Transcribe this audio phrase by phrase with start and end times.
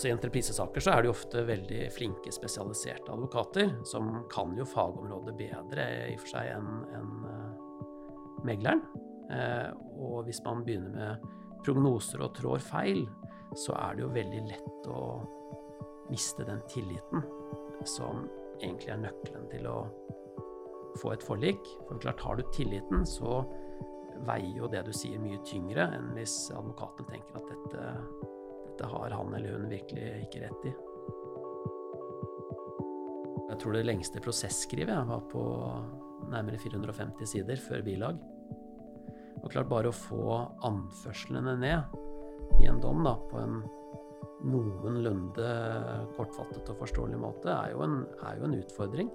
[0.00, 4.64] Altså I entreprisesaker så er det jo ofte veldig flinke, spesialiserte advokater som kan jo
[4.64, 8.80] fagområdet bedre i og for seg enn en, uh, megleren.
[9.28, 9.68] Uh,
[10.00, 11.28] og hvis man begynner med
[11.66, 13.02] prognoser og trår feil,
[13.52, 15.04] så er det jo veldig lett å
[16.08, 17.28] miste den tilliten
[17.84, 18.24] som
[18.56, 19.78] egentlig er nøkkelen til å
[20.96, 21.74] få et forlik.
[21.90, 23.42] For klart, har du tilliten, så
[24.24, 28.38] veier jo det du sier, mye tyngre enn hvis advokaten tenker at dette
[28.80, 30.72] dette har han eller hun virkelig ikke rett i.
[33.50, 35.42] Jeg tror det lengste prosesskrivet var på
[36.30, 38.20] nærmere 450 sider før bilag.
[39.42, 43.60] Og klart bare å få anførslene ned i en dom da, på en
[44.48, 45.50] noenlunde
[46.16, 49.10] kortfattet og forståelig måte, er jo en, er jo en utfordring.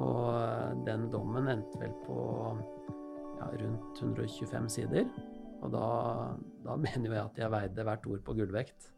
[0.00, 2.16] Og den dommen endte vel på
[3.42, 5.10] ja, rundt 125 sider.
[5.60, 5.88] Og da,
[6.62, 8.90] da mener jo jeg at jeg veide hvert ord på gullvekt.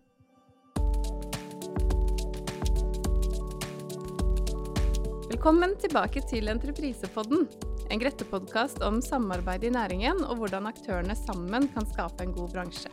[5.34, 7.48] Velkommen tilbake til Entreprisepodden.
[7.92, 12.92] En Grette-podkast om samarbeid i næringen og hvordan aktørene sammen kan skape en god bransje.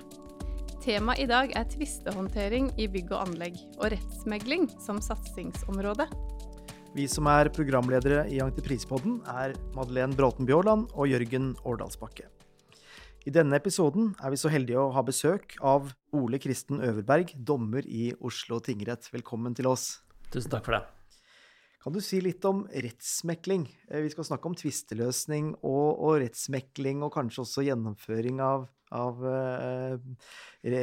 [0.82, 6.10] Temaet i dag er tvistehåndtering i bygg og anlegg, og rettsmegling som satsingsområde.
[6.98, 12.26] Vi som er programledere i Entreprisepodden, er Madeleine Bråten Bjåland og Jørgen Årdalsbakke.
[13.22, 17.86] I denne episoden er vi så heldige å ha besøk av Ole Kristen Øverberg, dommer
[17.86, 19.06] i Oslo tingrett.
[19.14, 20.00] Velkommen til oss.
[20.34, 20.80] Tusen takk for det.
[21.84, 23.68] Kan du si litt om rettsmekling?
[23.92, 29.22] Eh, vi skal snakke om tvisteløsning og, og, rettsmekling, og kanskje også gjennomføring av, av
[29.30, 30.74] eh,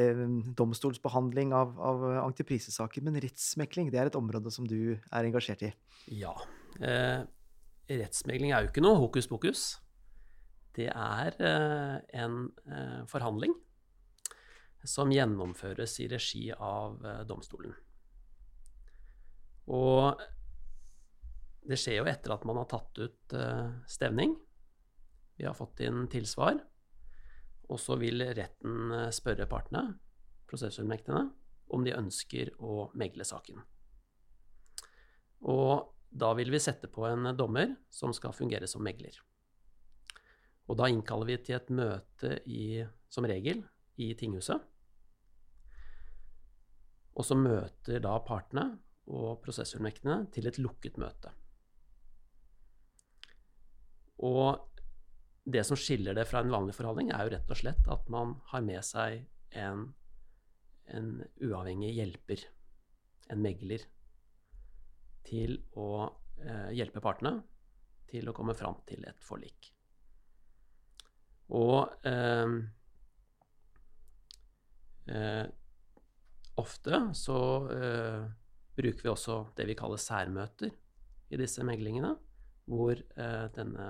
[0.63, 3.03] domstolsbehandling av, av antiprisesaker.
[3.03, 5.75] Men rettsmekling det er et område som du er engasjert i?
[6.23, 6.37] Ja.
[6.79, 7.27] Eh,
[7.99, 9.67] rettsmekling er jo ikke noe hokus pokus
[10.79, 13.55] det er eh, en eh, forhandling
[14.87, 17.75] som gjennomføres i regi av eh, domstolen.
[19.75, 20.23] Og
[21.69, 23.35] det skjer jo etter at man har tatt ut
[23.91, 24.31] stevning.
[25.37, 26.57] Vi har fått inn tilsvar.
[27.69, 29.83] Og så vil retten spørre partene,
[30.49, 31.27] prosessfullmektene,
[31.77, 33.61] om de ønsker å megle saken.
[35.53, 39.21] Og da vil vi sette på en dommer som skal fungere som megler.
[40.69, 43.63] Og da innkaller vi til et møte i, som regel
[43.99, 44.61] i tinghuset.
[47.19, 48.69] Og så møter da partene
[49.09, 51.33] og prosessfullmektene til et lukket møte.
[54.29, 54.69] Og
[55.49, 58.37] det som skiller det fra en vanlig forhandling, er jo rett og slett at man
[58.51, 59.23] har med seg
[59.57, 59.87] en,
[60.93, 61.09] en
[61.41, 62.45] uavhengig hjelper,
[63.33, 63.87] en megler,
[65.29, 65.89] til å
[66.41, 67.43] eh, hjelpe partene
[68.09, 69.73] til å komme fram til et forlik.
[71.57, 72.57] Og eh,
[75.09, 75.47] eh,
[76.61, 77.39] ofte så
[77.73, 78.27] eh,
[78.79, 80.75] bruker vi også det vi kaller særmøter
[81.33, 82.15] i disse meglingene,
[82.69, 83.89] hvor eh, denne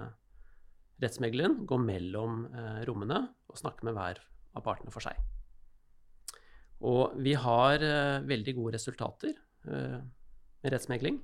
[1.02, 4.22] rettsmegleren går mellom eh, rommene og snakker med hver
[4.54, 5.18] av partene for seg.
[6.86, 9.34] Og vi har eh, veldig gode resultater
[9.68, 11.18] med rettsmegling.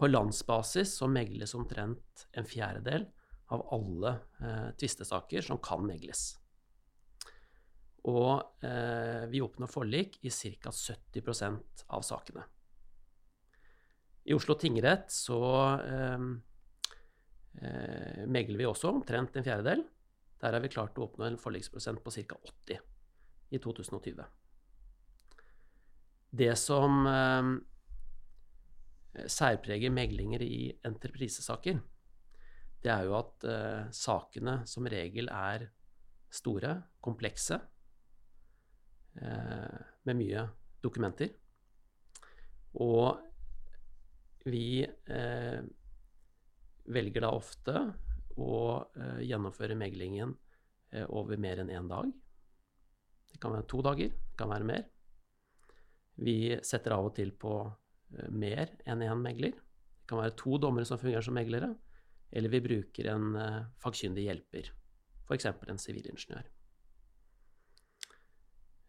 [0.00, 3.04] På landsbasis så megles omtrent en fjerdedel
[3.52, 6.32] av alle eh, tvistesaker som kan megles.
[8.08, 10.70] Og eh, vi oppnår forlik i ca.
[10.70, 12.44] 70% av sakene.
[14.24, 15.42] I Oslo tingrett så
[15.78, 16.18] eh,
[17.62, 19.84] eh, megler vi også omtrent en fjerdedel.
[20.42, 22.38] Der har vi klart å oppnå en forliksprosent på ca.
[22.66, 22.80] 80
[23.52, 24.24] i 2020.
[26.32, 27.52] Det som eh,
[29.30, 31.78] særpreger meglinger i entreprisesaker,
[32.82, 35.68] det er jo at eh, sakene som regel er
[36.32, 36.74] store,
[37.04, 37.58] komplekse,
[39.22, 39.76] eh,
[40.08, 40.46] med mye
[40.82, 41.30] dokumenter.
[42.82, 43.20] Og
[44.50, 45.60] vi eh,
[46.90, 47.76] velger da ofte
[48.42, 48.56] å
[48.96, 50.34] eh, gjennomføre meglingen
[50.90, 52.10] eh, over mer enn én dag.
[53.30, 54.88] Det kan være to dager, det kan være mer.
[56.22, 59.54] Vi setter av og til på eh, mer enn én megler.
[59.54, 61.70] Det kan være to dommere som fungerer som meglere
[62.32, 64.70] eller vi bruker en uh, fagkyndig hjelper,
[65.26, 65.48] f.eks.
[65.52, 66.48] en sivilingeniør.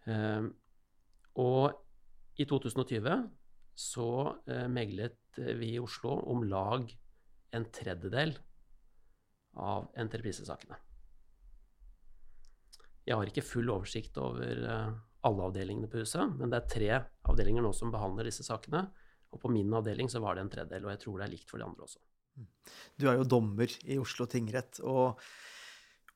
[0.07, 0.47] Uh,
[1.39, 3.09] og i 2020
[3.79, 5.19] så uh, meglet
[5.59, 6.87] vi i Oslo om lag
[7.53, 8.35] en tredjedel
[9.59, 10.77] av entreprisesakene.
[13.03, 14.61] Jeg har ikke full oversikt over
[15.27, 16.89] alle avdelingene på huset, men det er tre
[17.29, 18.85] avdelinger nå som behandler disse sakene.
[19.33, 21.51] Og på min avdeling så var det en tredjedel, og jeg tror det er likt
[21.51, 21.99] for de andre også.
[22.99, 25.19] Du er jo dommer i Oslo tingrett, og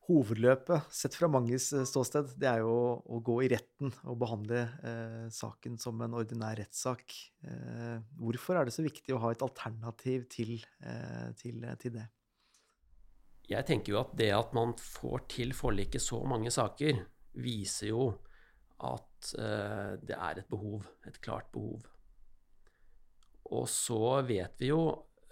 [0.08, 4.62] hovedløpet, sett fra manges eh, ståsted, det er jo å gå i retten og behandle
[4.80, 7.12] eh, saken som en ordinær rettssak.
[7.44, 12.06] Eh, hvorfor er det så viktig å ha et alternativ til, eh, til, til, det?
[13.48, 17.04] Jeg tenker jo at det at man får til forliket så mange saker,
[17.44, 18.08] viser jo
[18.88, 21.84] at eh, det er et behov, et klart behov.
[23.52, 24.82] Og så vet vi jo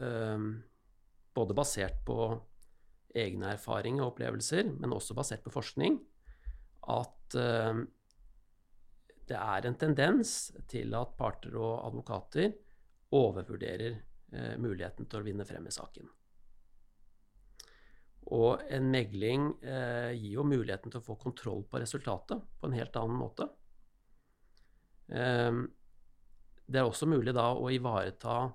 [0.04, 0.50] eh,
[1.36, 2.16] både basert på
[3.16, 5.98] egne erfaringer og opplevelser, men også basert på forskning,
[6.92, 7.80] at uh,
[9.26, 10.36] det er en tendens
[10.70, 12.52] til at parter og advokater
[13.16, 16.12] overvurderer uh, muligheten til å vinne frem i saken.
[18.36, 22.78] Og en megling uh, gir jo muligheten til å få kontroll på resultatet på en
[22.78, 23.50] helt annen måte.
[25.06, 28.48] det er også mulig da å ivareta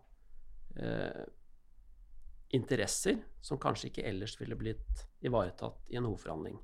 [2.56, 6.60] interesser som kanskje ikke ellers ville blitt ivaretatt i en hovedforhandling.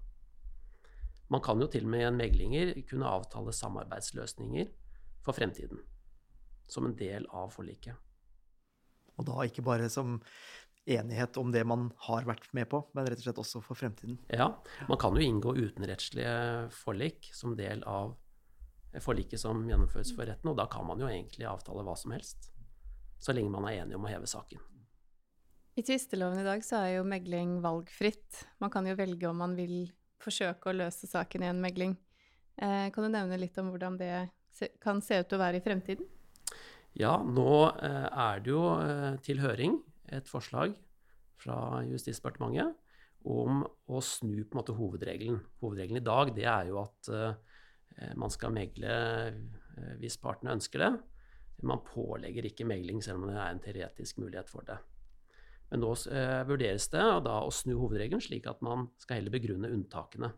[1.32, 4.70] Man kan jo til og med i en meglinger kunne avtale samarbeidsløsninger
[5.26, 5.82] for fremtiden,
[6.68, 7.96] som en del av forliket.
[9.18, 10.22] Og da ikke bare som
[10.88, 14.22] enighet om det man har vært med på, men rett og slett også for fremtiden?
[14.32, 14.54] Ja,
[14.88, 18.16] man kan jo inngå utenrettslige forlik som del av
[19.04, 22.54] forliket som gjennomføres for retten, og da kan man jo egentlig avtale hva som helst,
[23.20, 24.62] så lenge man er enig om å heve saken.
[25.78, 28.48] I tvisteloven i dag så er jo megling valgfritt.
[28.58, 31.94] Man kan jo velge om man vil forsøke å løse saken i en megling.
[32.58, 34.10] Eh, kan du nevne litt om hvordan det
[34.82, 36.10] kan se ut til å være i fremtiden?
[36.98, 39.78] Ja, nå eh, er det jo eh, til høring
[40.18, 40.74] et forslag
[41.38, 42.74] fra Justisdepartementet
[43.30, 45.44] om å snu på en måte hovedregelen.
[45.62, 48.98] Hovedregelen i dag det er jo at eh, man skal megle
[49.30, 50.94] eh, hvis partene ønsker det.
[51.70, 54.82] Man pålegger ikke megling selv om det er en teoretisk mulighet for det.
[55.72, 59.72] Men nå eh, vurderes det da å snu hovedregelen slik at man skal heller begrunne
[59.76, 60.32] unntakene.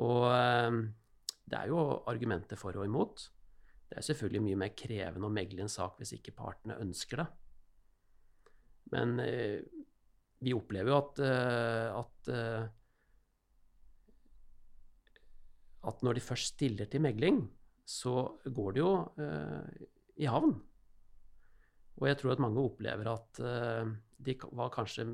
[0.00, 0.80] Og eh,
[1.52, 3.26] det er jo argumenter for og imot.
[3.90, 7.28] Det er selvfølgelig mye mer krevende å megle en sak hvis ikke partene ønsker det.
[8.92, 9.60] Men eh,
[10.42, 12.64] vi opplever jo at, eh, at, eh,
[15.92, 17.44] at når de først stiller til megling,
[17.84, 19.86] så går det jo eh,
[20.24, 20.56] i havn.
[22.00, 23.88] Og jeg tror at mange opplever at uh,
[24.22, 25.06] de var kanskje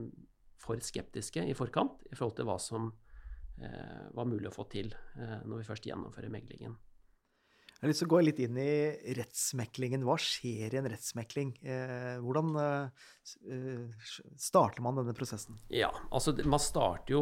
[0.58, 4.92] for skeptiske i forkant i forhold til hva som uh, var mulig å få til
[5.18, 6.76] uh, når vi først gjennomfører meglingen.
[7.78, 10.02] Jeg har lyst til å gå litt inn i rettsmeklingen.
[10.02, 11.52] Hva skjer i en rettsmekling?
[12.24, 12.48] hvordan
[14.34, 15.60] starter man denne prosessen?
[15.70, 17.20] Ja, altså Man starter jo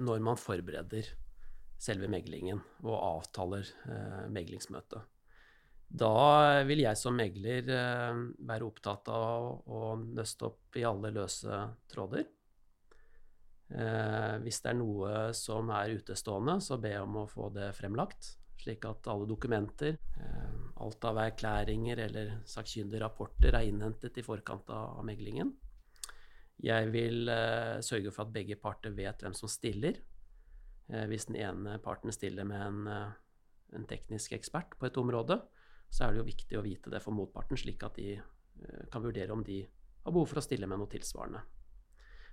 [0.00, 1.10] når man forbereder
[1.76, 3.68] selve meglingen og avtaler
[4.32, 5.04] meglingsmøtet.
[5.88, 11.62] Da vil jeg som megler eh, være opptatt av å nøste opp i alle løse
[11.88, 12.26] tråder.
[13.72, 18.34] Eh, hvis det er noe som er utestående, så be om å få det fremlagt.
[18.60, 24.68] Slik at alle dokumenter, eh, alt av erklæringer eller sakkyndige rapporter er innhentet i forkant
[24.74, 25.54] av meglingen.
[26.60, 27.30] Jeg vil
[27.86, 30.00] sørge for at begge parter vet hvem som stiller.
[30.88, 33.12] hvis den ene parten stiller med en,
[33.76, 35.38] en teknisk ekspert på et område,
[35.88, 39.04] så er det jo viktig å vite det for motparten, slik at de eh, kan
[39.04, 41.44] vurdere om de har behov for å stille med noe tilsvarende.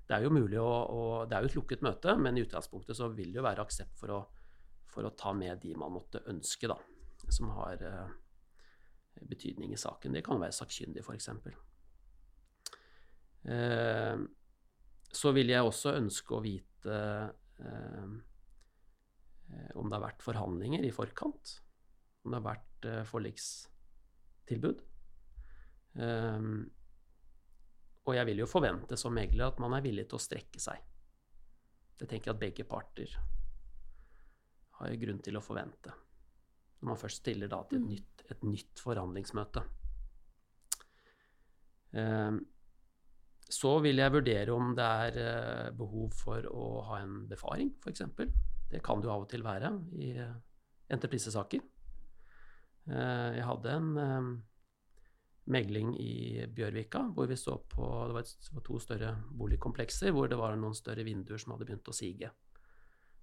[0.06, 2.98] Det er jo mulig å, å, Det er jo et lukket møte, men i utgangspunktet
[2.98, 4.20] så vil det jo være aksept for å,
[4.92, 6.78] for å ta med de man måtte ønske, da,
[7.34, 8.14] som har eh,
[9.26, 10.14] betydning i saken.
[10.14, 11.30] Det kan være sakkyndig, f.eks.
[13.46, 14.18] Eh,
[15.16, 16.96] så vil jeg også ønske å vite
[17.62, 18.16] eh,
[19.52, 21.60] eh, om det har vært forhandlinger i forkant.
[22.26, 24.82] Om det har vært uh, forlikstilbud.
[25.96, 26.66] Um,
[28.06, 30.82] og jeg vil jo forvente som megler at man er villig til å strekke seg.
[31.96, 33.14] Det tenker jeg at begge parter
[34.80, 35.94] har grunn til å forvente.
[36.82, 37.94] Når man først stiller da til et, mm.
[37.94, 39.64] nytt, et nytt forhandlingsmøte.
[41.96, 42.42] Um,
[43.46, 48.04] så vil jeg vurdere om det er uh, behov for å ha en befaring, f.eks.
[48.72, 50.36] Det kan det jo av og til være i uh,
[50.92, 51.64] entreprisesaker.
[52.90, 54.36] Eh, jeg hadde en,
[55.46, 60.56] megling i Bjørvika, hvor vi så på Det var to større boligkomplekser hvor det var
[60.58, 62.32] noen større vinduer som hadde begynt å sige.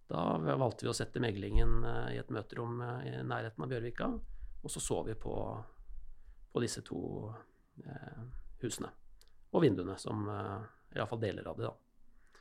[0.07, 4.07] Da valgte vi å sette meglingen i et møterom i nærheten av Bjørvika,
[4.63, 5.35] og så så vi på,
[6.53, 7.03] på disse to
[7.83, 8.23] eh,
[8.63, 8.93] husene.
[9.53, 12.41] Og vinduene, som eh, iallfall deler av det, da.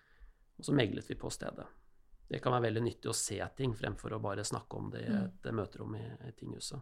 [0.57, 1.65] Og så meglet vi på stedet.
[2.27, 5.09] Det kan være veldig nyttig å se ting fremfor å bare snakke om det i
[5.11, 5.23] mm.
[5.25, 6.79] et møterom i, i tinghuset.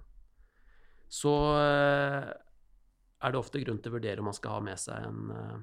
[1.09, 2.29] Så eh,
[3.19, 5.55] er det ofte grunn til å vurdere om man skal ha med seg en uh,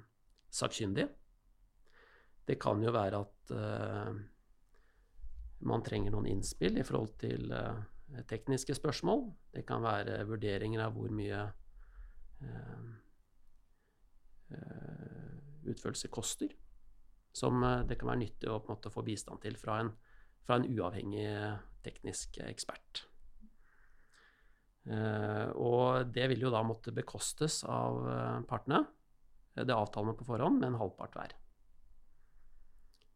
[0.52, 1.06] sakkyndig.
[2.46, 4.10] Det kan jo være at uh,
[5.70, 7.48] man trenger noen innspill i forhold til
[8.28, 9.24] tekniske spørsmål.
[9.54, 11.40] Det kan være vurderinger av hvor mye
[15.66, 16.52] utførelse koster.
[17.34, 19.90] Som det kan være nyttig å måte, få bistand til fra en,
[20.44, 21.26] fra en uavhengig
[21.88, 23.06] teknisk ekspert.
[24.86, 28.84] Eh, og det vil jo da måtte bekostes av eh, partene.
[29.56, 31.34] Det avtaler man på forhånd med en halvpart hver.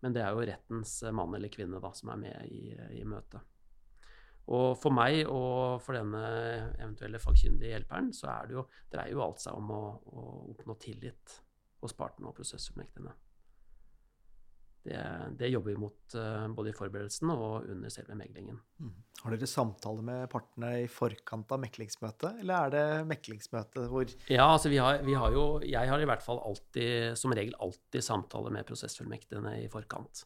[0.01, 3.45] Men det er jo rettens mann eller kvinne da, som er med i, i møtet.
[4.51, 6.23] Og for meg og for denne
[6.81, 10.25] eventuelle fagkyndige hjelperen, så er det jo, dreier jo alt seg om å, å
[10.55, 11.37] oppnå tillit
[11.85, 13.13] hos partene og prosessfullmektigene.
[14.81, 14.97] Det,
[15.37, 18.57] det, jobber vi mot uh, både i forberedelsen og under selve meglingen.
[18.81, 18.95] Mm.
[19.21, 24.47] Har dere samtaler med partene i forkant av meklingsmøtet, eller er det meklingsmøtet hvor Ja,
[24.47, 28.07] altså vi har, vi har, jo Jeg har i hvert fall alltid, som regel alltid
[28.07, 30.25] samtaler med prosessfullmektigene i forkant.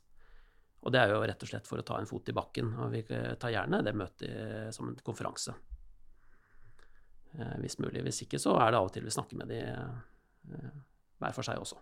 [0.85, 2.75] Og det er jo rett og slett for å ta en fot i bakken.
[2.85, 5.55] Og vi tar gjerne det møtet som en konferanse.
[7.39, 8.03] Eh, hvis mulig.
[8.05, 10.77] Hvis ikke så er det av og til vi snakker med de eh,
[11.23, 11.81] hver for seg også.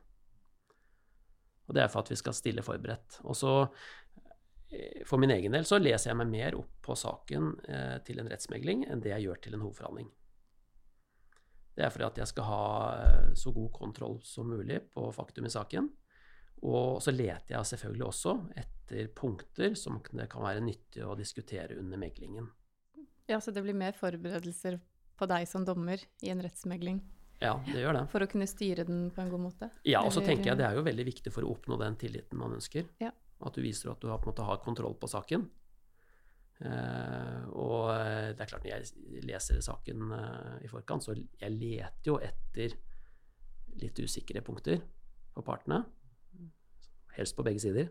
[1.72, 3.22] Og det er for at vi skal stille forberedt.
[3.24, 3.52] Og så
[4.68, 8.20] eh, for min egen del så leser jeg meg mer opp på saken eh, til
[8.20, 10.10] en rettsmegling enn det jeg gjør til en hovedforhandling.
[11.72, 12.64] Det er fordi at jeg skal ha
[12.98, 15.88] eh, så god kontroll som mulig på faktum i saken.
[16.68, 21.80] Og så leter jeg selvfølgelig også etter punkter som det kan være nyttig å diskutere
[21.80, 22.52] under meglingen.
[23.32, 24.76] Ja, Så det blir mer forberedelser
[25.16, 27.00] på deg som dommer i en rettsmegling?
[27.42, 28.02] Ja, det gjør det.
[28.12, 29.68] For å kunne styre den på en god måte?
[29.88, 32.38] Ja, og så tenker jeg det er jo veldig viktig for å oppnå den tilliten
[32.38, 32.87] man ønsker.
[33.02, 33.11] Ja.
[33.42, 35.49] At du viser at du har, på en måte, har kontroll på saken.
[36.62, 41.56] Uh, og eh, det er klart, når jeg leser saken uh, i forkant, så jeg
[41.56, 42.76] leter jo etter
[43.82, 44.78] litt usikre punkter
[45.34, 45.80] på partene.
[47.16, 47.90] Helst på begge sider.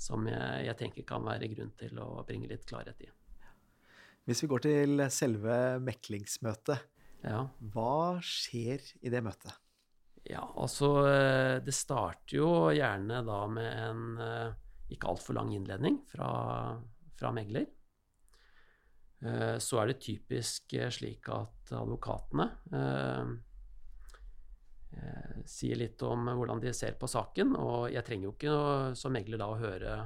[0.00, 3.10] Som jeg, jeg tenker kan være grunn til å bringe litt klarhet i.
[4.26, 6.95] Hvis vi går til selve meklingsmøtet,
[7.26, 7.44] ja.
[7.74, 9.54] Hva skjer i det møtet?
[10.26, 14.54] Ja, altså eh, Det starter jo gjerne da med en eh,
[14.94, 16.28] ikke altfor lang innledning fra,
[17.18, 17.66] fra megler.
[19.22, 23.34] Eh, så er det typisk slik at advokatene eh,
[25.46, 27.54] sier litt om hvordan de ser på saken.
[27.58, 28.56] Og jeg trenger jo ikke
[28.98, 29.98] som megler da å høre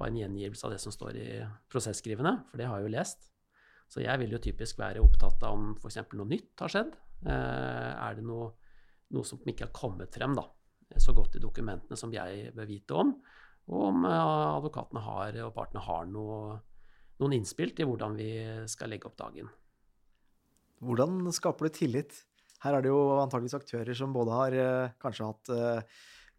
[0.00, 1.28] bare en gjengivelse av det som står i
[1.70, 3.29] prosesskrivene, for det har jeg jo lest.
[3.90, 5.98] Så jeg vil jo typisk være opptatt av om f.eks.
[6.14, 6.94] noe nytt har skjedd.
[7.26, 8.52] Eh, er det noe,
[9.16, 10.46] noe, som ikke har kommet frem da,
[10.96, 13.10] så godt i dokumentene som jeg bør vite om,
[13.70, 16.60] og om eh, advokatene har, og partene har noe,
[17.20, 18.30] noen innspill til hvordan vi
[18.70, 19.50] skal legge opp dagen.
[20.80, 22.22] Hvordan skaper du tillit?
[22.62, 25.52] Her er det jo antageligvis aktører som både har eh, kanskje hatt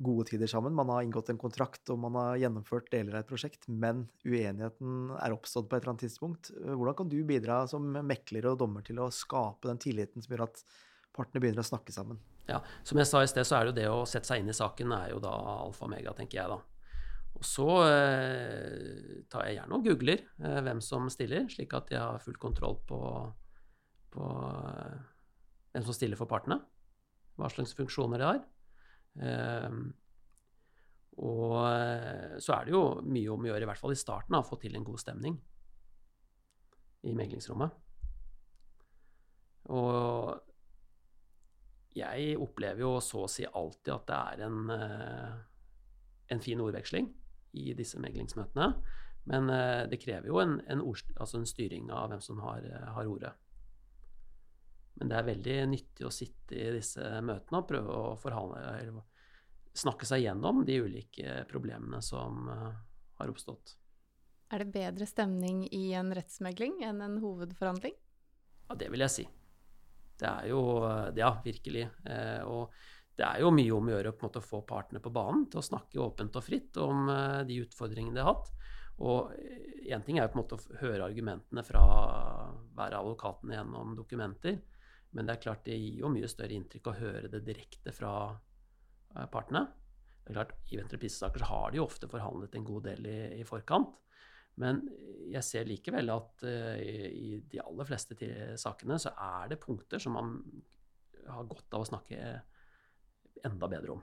[0.01, 0.75] gode tider sammen.
[0.75, 5.13] Man har inngått en kontrakt og man har gjennomført deler av et prosjekt, men uenigheten
[5.17, 6.51] er oppstått på et eller annet tidspunkt.
[6.57, 10.47] Hvordan kan du bidra som mekler og dommer til å skape den tilliten som gjør
[10.49, 10.63] at
[11.15, 12.19] partene begynner å snakke sammen?
[12.49, 14.51] Ja, Som jeg sa i sted, så er det jo det å sette seg inn
[14.51, 15.31] i saken er jo da
[15.61, 16.59] alfa og mega, tenker jeg da.
[17.37, 22.01] Og så eh, tar jeg gjerne og googler eh, hvem som stiller, slik at jeg
[22.01, 22.99] har full kontroll på,
[24.13, 24.27] på
[24.59, 24.97] eh,
[25.73, 26.59] hvem som stiller for partene.
[27.39, 28.41] Hva slags funksjoner de har.
[29.19, 29.83] Ehm,
[31.21, 34.37] og eh, så er det jo mye om å gjøre, i hvert fall i starten,
[34.37, 35.35] å få til en god stemning
[37.07, 37.75] i meglingsrommet.
[39.71, 40.39] Og
[41.97, 45.33] jeg opplever jo så å si alltid at det er en, eh,
[46.31, 47.11] en fin ordveksling
[47.59, 48.71] i disse meglingsmøtene.
[49.29, 52.65] Men eh, det krever jo en, en, ord, altså en styring av hvem som har,
[52.95, 53.33] har, ordet.
[55.01, 59.01] Men det er veldig nyttig å sitte i disse møtene og prøve å forhandle, eller
[59.73, 62.69] snakke seg gjennom de ulike problemene som uh,
[63.17, 63.73] har oppstått.
[64.51, 67.95] Er det bedre stemning i en rettsmegling enn en hovedforhandling?
[68.67, 69.27] Ja, det vil jeg si.
[70.21, 70.61] Det er jo
[71.17, 71.87] Ja, virkelig.
[72.05, 72.75] Eh, og
[73.17, 76.03] det er jo mye om å gjøre å få partene på banen til å snakke
[76.03, 78.51] åpent og fritt om eh, de utfordringene de har hatt.
[79.01, 79.31] Og
[79.87, 81.81] én ting er jo på en måte å høre argumentene fra
[82.75, 84.59] hver advokaten gjennom dokumenter.
[85.11, 88.13] Men det er klart det gir jo mye større inntrykk å høre det direkte fra
[88.31, 89.65] eh, partene.
[90.21, 93.47] Det er klart, I entreprisesaker har de jo ofte forhandlet en god del i, i
[93.47, 93.97] forkant.
[94.61, 94.83] Men
[95.31, 98.17] jeg ser likevel at uh, i, i, de aller fleste
[98.59, 100.33] sakene så er det punkter som man
[101.23, 102.19] har godt av å snakke
[103.47, 104.01] enda bedre om.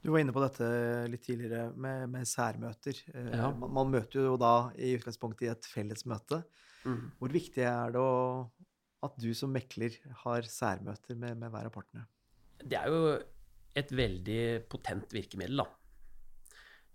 [0.00, 0.66] Du var inne på dette
[1.12, 3.02] litt tidligere med, med særmøter.
[3.12, 3.50] Eh, ja.
[3.52, 6.40] Man, man, møter jo da i utgangspunktet i et felles møte.
[6.88, 7.10] Mm.
[7.20, 8.14] Hvor viktig er det å,
[9.06, 12.06] at du som mekler har særmøter med, med hver av partene?
[12.60, 13.14] Det er jo
[13.78, 14.40] et veldig
[14.70, 15.68] potent virkemiddel, da.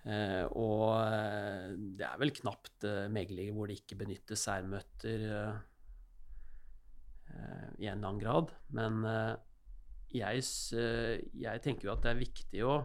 [0.06, 5.56] Uh, og eh, det er vel knapt uh, meglinger hvor det ikke benyttes særmøter uh,
[7.32, 8.54] eh, i en eller annen grad.
[8.78, 9.34] Men eh,
[10.14, 10.44] jeg,
[11.34, 12.76] jeg, tenker jo at det er viktig å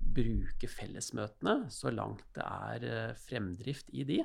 [0.00, 4.20] bruke fellesmøtene så langt det er fremdrift i de.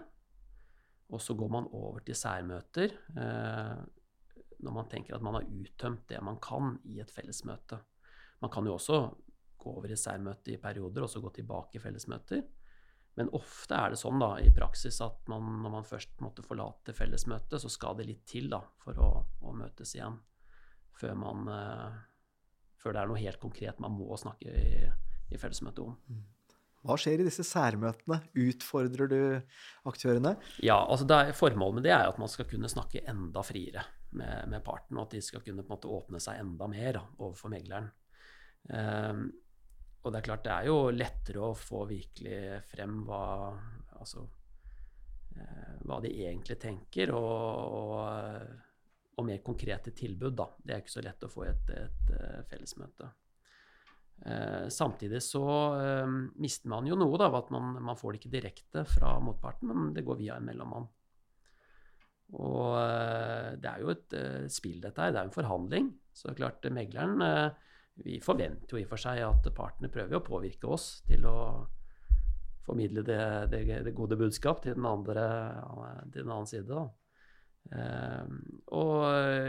[1.15, 2.93] Og så går man over til særmøter
[4.65, 7.79] når man tenker at man har uttømt det man kan i et fellesmøte.
[8.41, 8.99] Man kan jo også
[9.61, 12.43] gå over i særmøte i perioder og så gå tilbake i fellesmøter.
[13.15, 16.93] Men ofte er det sånn da, i praksis at man, når man først måtte forlate
[16.95, 20.17] fellesmøtet, så skal det litt til da, for å, å møtes igjen
[20.95, 21.95] før, man, uh,
[22.79, 24.89] før det er noe helt konkret man må snakke i,
[25.31, 25.95] i fellesmøtet om.
[26.85, 28.19] Hva skjer i disse særmøtene?
[28.45, 29.19] Utfordrer du
[29.89, 30.35] aktørene?
[30.63, 34.51] Ja, altså er, Formålet med det er at man skal kunne snakke enda friere med,
[34.51, 37.89] med parten, og at de skal kunne måte åpne seg enda mer da, overfor megleren.
[38.69, 39.27] Um,
[40.05, 43.23] og det er klart, det er jo lettere å få virkelig frem hva
[43.95, 44.25] Altså
[45.39, 47.29] eh, hva de egentlig tenker, og,
[47.79, 48.41] og,
[49.15, 50.49] og, mer konkrete tilbud, da.
[50.59, 53.07] Det er ikke så lett å få i et, et, et, fellesmøte.
[54.23, 55.45] Eh, samtidig så
[55.77, 59.17] eh, mister man jo noe, da, ved at man, man, får det ikke direkte fra
[59.21, 60.87] motparten, men det går via en mellommann.
[62.39, 65.13] Og eh, det er jo et eh, spill, dette her.
[65.13, 65.91] Det er en forhandling.
[66.15, 67.71] Så klart, megleren eh,
[68.05, 71.37] vi forventer jo i og for seg at partene prøver å påvirke oss til å
[72.65, 75.25] formidle det, det, det gode budskap til den andre,
[76.09, 76.65] til den andre side.
[76.71, 76.87] Da.
[77.71, 78.35] Eh,
[78.77, 78.99] og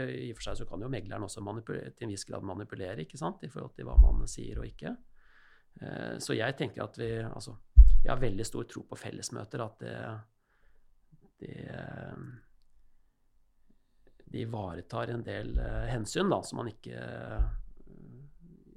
[0.09, 3.19] i og for seg så kan jo megleren også til en viss grad manipulere ikke
[3.19, 3.43] sant?
[3.45, 4.95] i forhold til hva man sier og ikke.
[5.81, 7.57] Eh, så jeg tenker at vi Altså,
[8.03, 9.63] jeg har veldig stor tro på fellesmøter.
[9.63, 9.95] At det,
[11.41, 11.55] det
[14.27, 16.97] de ivaretar en del uh, hensyn da, som man ikke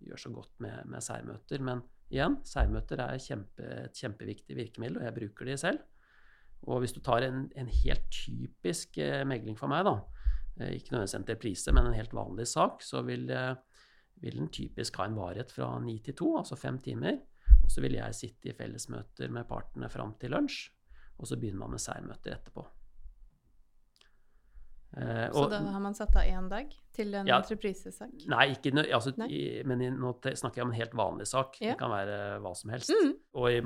[0.06, 1.62] gjør så godt med, med særmøter.
[1.66, 5.82] Men igjen, særmøter er kjempe, et kjempeviktig virkemiddel, og jeg bruker de selv.
[6.68, 9.94] Og hvis du tar en, en helt typisk eh, megling for meg, da,
[10.60, 13.54] eh, ikke nødvendigvis entreprise, men en helt vanlig sak, så vil, eh,
[14.20, 17.22] vil den typisk ha en varighet fra ni til to, altså fem timer.
[17.64, 20.68] Og så vil jeg sitte i fellesmøter med partene fram til lunsj,
[21.18, 22.66] og så begynner man med særmøter etterpå.
[24.90, 28.24] Uh, så og, da har man satt av én dag til en ja, entreprisesak?
[28.30, 29.28] Nei, ikke, altså, nei?
[29.30, 31.60] I, men i, nå snakker jeg om en helt vanlig sak.
[31.62, 31.72] Ja.
[31.72, 32.90] Det kan være hva som helst.
[32.90, 33.12] Mm.
[33.38, 33.60] Og i,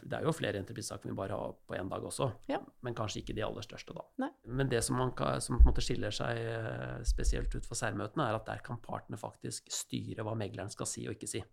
[0.00, 2.62] det er jo flere entreprisesaker vi bare har på én dag også, ja.
[2.86, 4.06] men kanskje ikke de aller største, da.
[4.24, 4.30] Nei.
[4.48, 7.78] Men det som, man kan, som på en måte skiller seg eh, spesielt ut for
[7.78, 11.44] særmøtene, er at der kan partene faktisk styre hva megleren skal si og ikke si.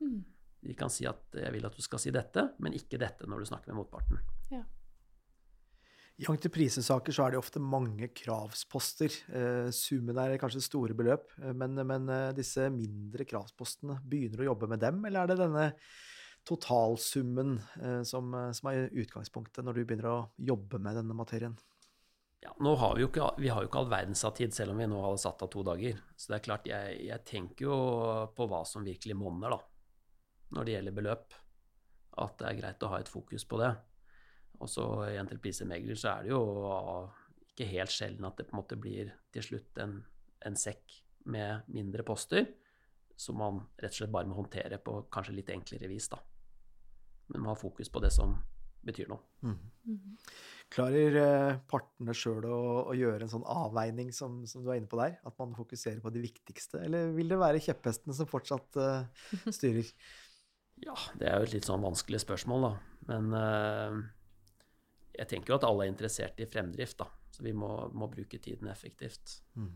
[0.00, 0.20] Mm.
[0.60, 3.38] De kan si at 'jeg vil at du skal si dette', men ikke dette når
[3.40, 4.20] du snakker med motparten.
[4.52, 4.64] Ja.
[6.20, 9.14] I entreprisesaker så er det ofte mange kravsposter.
[9.32, 14.44] Eh, summen er kanskje store beløp, eh, men, men, eh, disse mindre kravspostene, begynner du
[14.44, 15.64] å jobbe med dem, eller er det denne
[16.48, 17.58] totalsummen
[18.08, 21.52] som, som, er utgangspunktet når du begynner å jobbe med denne materien?
[22.40, 24.72] Ja, nå har vi, jo ikke, vi har jo ikke all verdens av tid, selv
[24.72, 26.00] om vi nå har satt av to dager.
[26.16, 27.76] Så det er klart, jeg, jeg tenker jo
[28.36, 29.60] på hva som virkelig monner, da,
[30.56, 31.38] når det gjelder beløp.
[32.24, 33.74] At det er greit å ha et fokus på det.
[34.60, 36.40] Og så i entreprisemegler så er det jo
[37.50, 39.98] ikke helt sjelden at det på en måte blir til slutt en,
[40.46, 42.46] en sekk med mindre poster
[43.20, 46.20] som man rett og slett bare må håndtere på kanskje litt enklere vis, da.
[47.30, 48.32] Men man har fokus på det som
[48.86, 49.20] betyr noe.
[49.44, 49.58] Mm.
[49.90, 50.14] Mm.
[50.72, 54.88] Klarer eh, partene sjøl å, å, gjøre en sånn avveining som, som, du er inne
[54.90, 55.18] på der?
[55.28, 59.92] At man fokuserer på de viktigste, eller vil det være kjepphestene som fortsatt uh, styrer?
[60.80, 62.72] ja, det er jo et litt sånn vanskelig spørsmål, da.
[63.10, 64.00] Men uh,
[65.16, 67.08] jeg tenker jo at alle er interessert i fremdrift, da.
[67.30, 69.40] Så vi må, må bruke tiden effektivt.
[69.58, 69.72] Mm.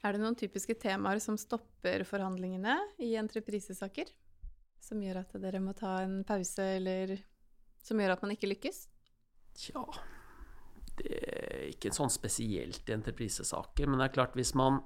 [0.00, 4.08] Er det noen typiske temaer som stopper forhandlingene i entreprisesaker?
[4.80, 7.18] Som gjør at dere må ta en pause, eller
[7.84, 8.86] som gjør at man ikke lykkes?
[9.60, 9.82] Tja
[10.96, 14.80] Det er ikke sånn spesielt i entreprisesaker, men det er klart hvis man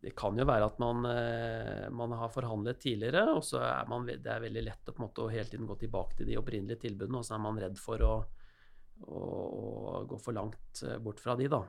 [0.00, 4.06] det kan jo være at man, eh, man, har forhandlet tidligere, og så er man,
[4.06, 6.82] det er veldig lett å på en måte hele tiden gå tilbake til de opprinnelige
[6.86, 8.24] tilbudene, og så er man redd for å,
[9.08, 9.20] å
[10.10, 11.62] gå for langt bort fra de, da.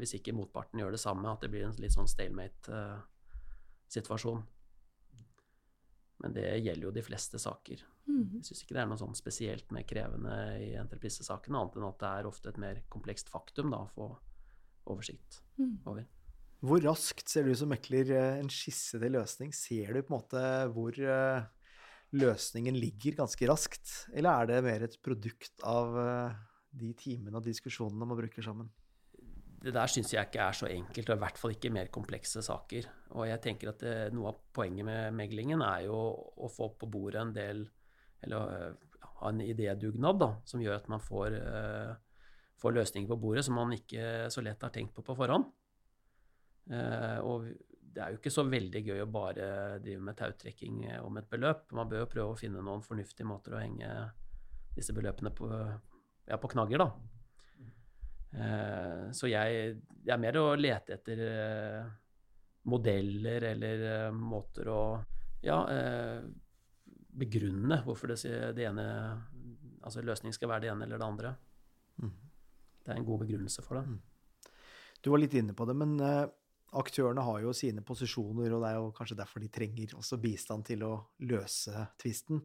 [0.00, 4.40] Hvis ikke motparten gjør det samme, at det blir en litt sånn stalemate-situasjon.
[6.24, 7.82] Men det gjelder jo de fleste saker.
[8.08, 8.38] Mm.
[8.38, 11.98] Jeg syns ikke det er noe sånn spesielt mer krevende i entreprisesakene, annet enn at
[12.00, 14.06] det er ofte et mer komplekst faktum da, å få
[14.92, 15.74] oversikt mm.
[15.90, 16.04] over.
[16.64, 19.52] Hvor raskt ser du som mekler eh, en skisse til løsning?
[19.56, 21.44] Ser du på en måte hvor eh,
[22.16, 26.38] løsningen ligger ganske raskt, eller er det mer et produkt av eh,
[26.74, 28.72] de timene og diskusjonene man bruker sammen?
[29.64, 32.42] det der syns jeg ikke er så enkelt, og i hvert fall ikke mer komplekse
[32.44, 32.84] saker.
[33.16, 36.88] Og jeg tenker at det, Noe av poenget med meglingen er jo å få på
[36.92, 37.62] bordet en del
[38.20, 38.74] Eller
[39.22, 41.38] ha en idédugnad som gjør at man får,
[42.60, 45.48] får, løsninger på bordet som man ikke så lett har tenkt på på forhånd.
[46.70, 47.48] Uh, og
[47.94, 49.48] det er jo ikke så veldig gøy å bare
[49.82, 51.68] drive med tautrekking om et beløp.
[51.78, 53.90] Man bør jo prøve å finne noen fornuftige måter å henge
[54.74, 55.46] disse beløpene på,
[56.26, 56.88] ja, på knagger, da.
[58.34, 61.82] Eh, så jeg, jeg, er mer å lete etter eh,
[62.66, 64.80] modeller eller eh, måter å
[65.44, 65.58] ja,
[67.14, 68.16] begrunne hvorfor det,
[68.56, 68.86] det ene
[69.84, 71.34] altså løsningen skal være det ene eller det andre.
[72.00, 72.14] Mm.
[72.80, 73.84] Det er en god begrunnelse for det.
[73.84, 74.48] Mm.
[75.04, 75.98] Du var litt inne på det, men
[76.80, 80.66] aktørene har jo sine posisjoner, og det er jo kanskje derfor de trenger også bistand
[80.68, 80.94] til å
[81.26, 82.42] løse tvisten.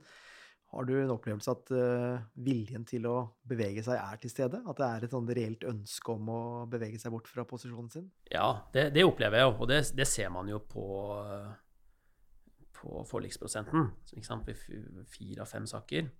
[0.69, 3.15] Har du en opplevelse at uh, viljen til å
[3.49, 4.59] bevege seg er til stede?
[4.69, 8.05] At det er et sånn reelt ønske om å bevege seg bort fra posisjonen sin?
[8.29, 10.85] Ja, det, det opplever jeg jo, og det, det, ser man jo på,
[12.77, 13.89] på forliksprosenten.
[14.13, 16.11] Ved fire av fem saker.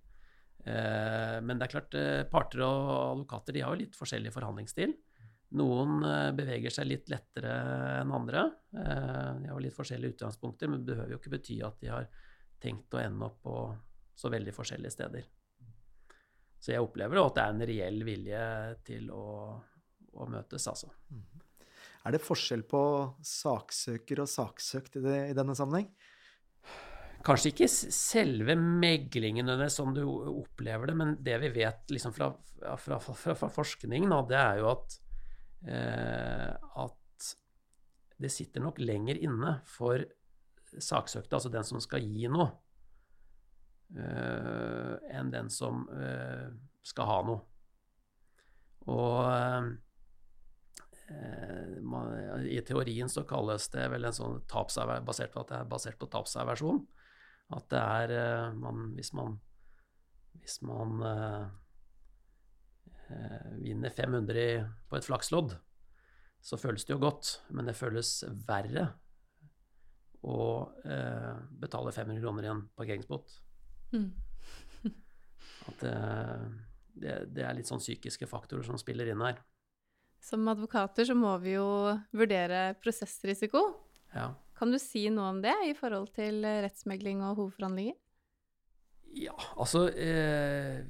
[0.66, 4.98] Uh, men det er klart, uh, parter og advokater de har jo litt forskjellig forhandlingsstil.
[5.58, 6.04] Noen
[6.38, 7.54] beveger seg litt lettere
[8.00, 8.44] enn andre.
[8.70, 12.06] De har litt forskjellige utgangspunkter, men det behøver jo ikke bety at de har
[12.62, 13.56] tenkt å ende opp på
[14.14, 15.26] så veldig forskjellige steder.
[16.60, 18.44] Så jeg opplever at det er en reell vilje
[18.86, 19.26] til å,
[20.12, 20.92] å møtes, altså.
[21.08, 21.24] Mm.
[22.04, 22.82] Er det forskjell på
[23.26, 25.88] saksøker og saksøkt i, det, i denne sammenheng?
[27.24, 32.30] Kanskje ikke selve meglingen som du opplever det, men det vi vet liksom fra,
[32.80, 35.09] fra, fra, fra forskning, da, det er jo at, eh,
[35.60, 37.26] at
[38.20, 40.04] det sitter nok lenger inne for
[40.78, 42.48] saksøkte, altså den som skal gi noe,
[43.96, 46.50] uh, enn den som uh,
[46.86, 47.46] skal ha noe.
[48.90, 49.78] Og
[52.46, 54.36] i teorien så kalles det vel en sånn
[55.04, 56.80] basert på at det er basert på tapsaversjon.
[57.50, 59.40] At det er man, Hvis man,
[60.38, 61.02] hvis man
[63.60, 65.54] vinner 500 på et flakslodd,
[66.40, 68.88] så føles det jo godt, men det føles verre
[70.20, 70.40] å
[70.84, 73.38] eh, betale 500 kroner i en parkeringsbot
[73.90, 74.12] Mm.
[75.66, 76.42] At eh,
[76.94, 79.40] det, det, er litt sånn psykiske faktorer som spiller inn her.
[80.22, 81.66] Som advokater så må vi jo
[82.14, 83.64] vurdere prosessrisiko.
[84.14, 84.28] Ja.
[84.54, 87.98] Kan du si noe om det i forhold til rettsmegling og hovedforhandlinger?
[89.18, 90.84] Ja, altså eh,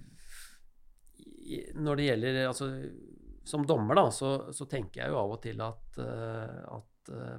[1.75, 2.67] Når det gjelder altså,
[3.49, 7.39] Som dommer, da, så, så, tenker jeg jo av og til at, uh, at uh,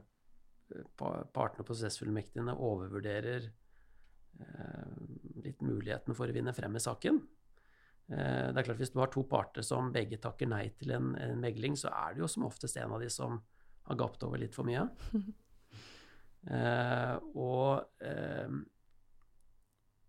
[0.98, 3.50] partene og prosessfullmektigene overvurderer
[4.40, 4.92] Eh,
[5.44, 7.20] litt muligheten for å vinne frem i saken.
[8.12, 11.16] Eh, det er klart Hvis du har to parter som begge takker nei til en,
[11.16, 13.40] en megling, så er det jo som oftest en av de som
[13.90, 14.86] har gapt over litt for mye.
[16.56, 18.58] eh, og eh,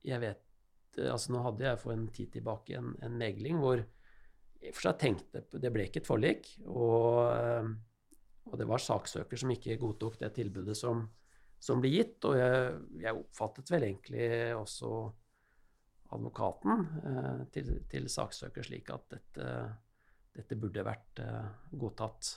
[0.02, 0.41] jeg vet
[1.00, 3.80] altså Nå hadde jeg for en tid tilbake en, en megling hvor
[4.62, 7.72] jeg for seg tenkte Det ble ikke et forlik, og, eh,
[8.50, 11.02] og det var saksøker som ikke godtok det tilbudet som,
[11.58, 12.18] som ble gitt.
[12.28, 14.92] Og jeg, jeg oppfattet vel egentlig også
[16.12, 19.50] advokaten eh, til, til, saksøker slik at dette,
[20.36, 22.34] dette burde vært eh, godtatt.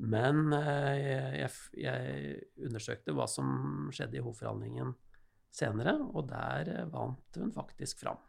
[0.00, 1.52] Men eh, jeg,
[1.82, 4.94] jeg, undersøkte hva som skjedde i hovedforhandlingen
[5.54, 8.20] senere, og der eh, vant hun faktisk fram.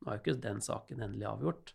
[0.00, 1.74] Nå er jo ikke den saken endelig avgjort.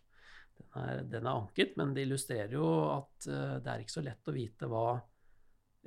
[0.60, 4.04] Den er, den er anket, men det illustrerer jo at eh, det er ikke så
[4.06, 4.86] lett å vite hva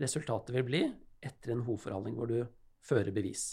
[0.02, 0.84] resultatet vil bli
[1.24, 2.40] etter en hovedforhandling hvor du
[2.84, 3.46] fører bevis.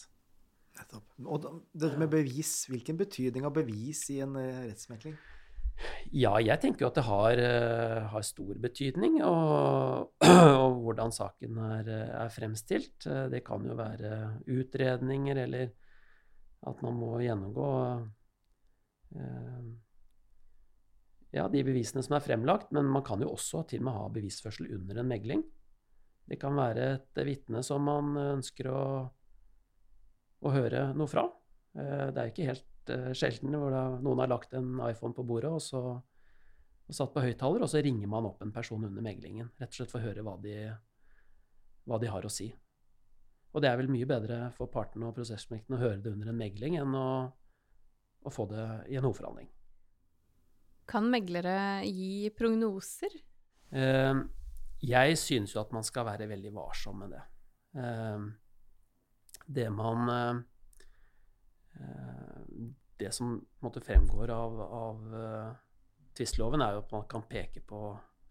[0.79, 1.13] Nettopp.
[1.27, 5.17] Og dette med bevis, hvilken betydning har bevis i en uh, rettsmekling?
[6.11, 10.11] Ja, jeg tenker jo at det har, uh, har stor betydning, og,
[10.65, 13.07] og hvordan saken er, eh, er fremstilt.
[13.07, 14.17] Uh, det kan jo være
[14.51, 15.71] utredninger, eller
[16.69, 17.69] at man må gjennomgå
[21.35, 24.05] ja, de bevisene som er fremlagt, men man kan jo også til og med ha
[24.13, 25.43] bevisførsel under en megling.
[26.29, 28.83] Det kan være et vitne som man ønsker å,
[30.45, 31.25] å høre noe fra.
[31.73, 32.70] Det er ikke helt
[33.17, 35.83] sjelden hvor noen har lagt en iPhone på bordet og så
[36.91, 39.53] og satt på høyttaler, og så ringer man opp en person under meglingen.
[39.61, 40.55] Rett og slett for å høre hva de,
[41.87, 42.49] hva de har å si.
[43.55, 46.39] Og det er vel mye bedre for partene og prosessmekten å høre det under en
[46.39, 47.31] megling enn å,
[48.27, 49.49] å få det i en hovedforhandling.
[50.91, 53.15] Kan meglere gi prognoser?
[53.71, 54.23] Eh,
[54.83, 57.25] jeg synes jo at man skal være veldig varsom med det.
[57.79, 58.19] Eh,
[59.47, 60.43] det man eh,
[63.01, 65.53] Det som måte, fremgår av, av uh,
[66.17, 67.81] tvistloven, er jo at man kan peke på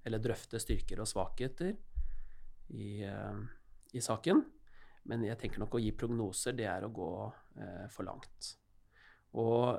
[0.06, 1.74] eller drøfte styrker og svakheter
[2.70, 3.42] i, uh,
[3.94, 4.44] i, saken.
[5.10, 8.54] Men jeg tenker nok å gi prognoser, det er å gå uh, for langt.
[9.38, 9.78] Og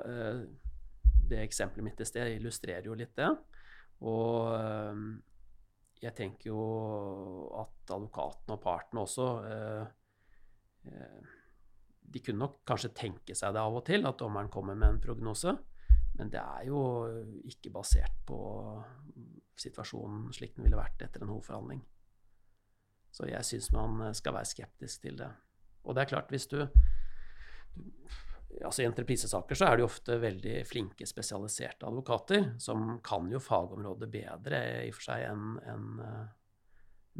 [1.27, 3.27] det eksempelet mitt i sted illustrerer jo litt det.
[4.07, 4.47] Og
[5.99, 6.61] jeg tenker jo
[7.59, 9.25] at advokaten og parten også
[12.01, 15.03] De kunne nok kanskje tenke seg det av og til, at dommeren kommer med en
[15.03, 15.53] prognose.
[16.17, 16.81] Men det er jo
[17.47, 18.39] ikke basert på
[19.61, 21.81] situasjonen slik den ville vært etter en hovedforhandling.
[23.11, 25.29] Så jeg syns man skal være skeptisk til det.
[25.83, 26.59] Og det er klart, hvis du,
[28.61, 33.41] altså I entreprisesaker så er det jo ofte veldig flinke, spesialiserte advokater som kan jo
[33.41, 36.23] fagområdet bedre i og for seg enn en, uh,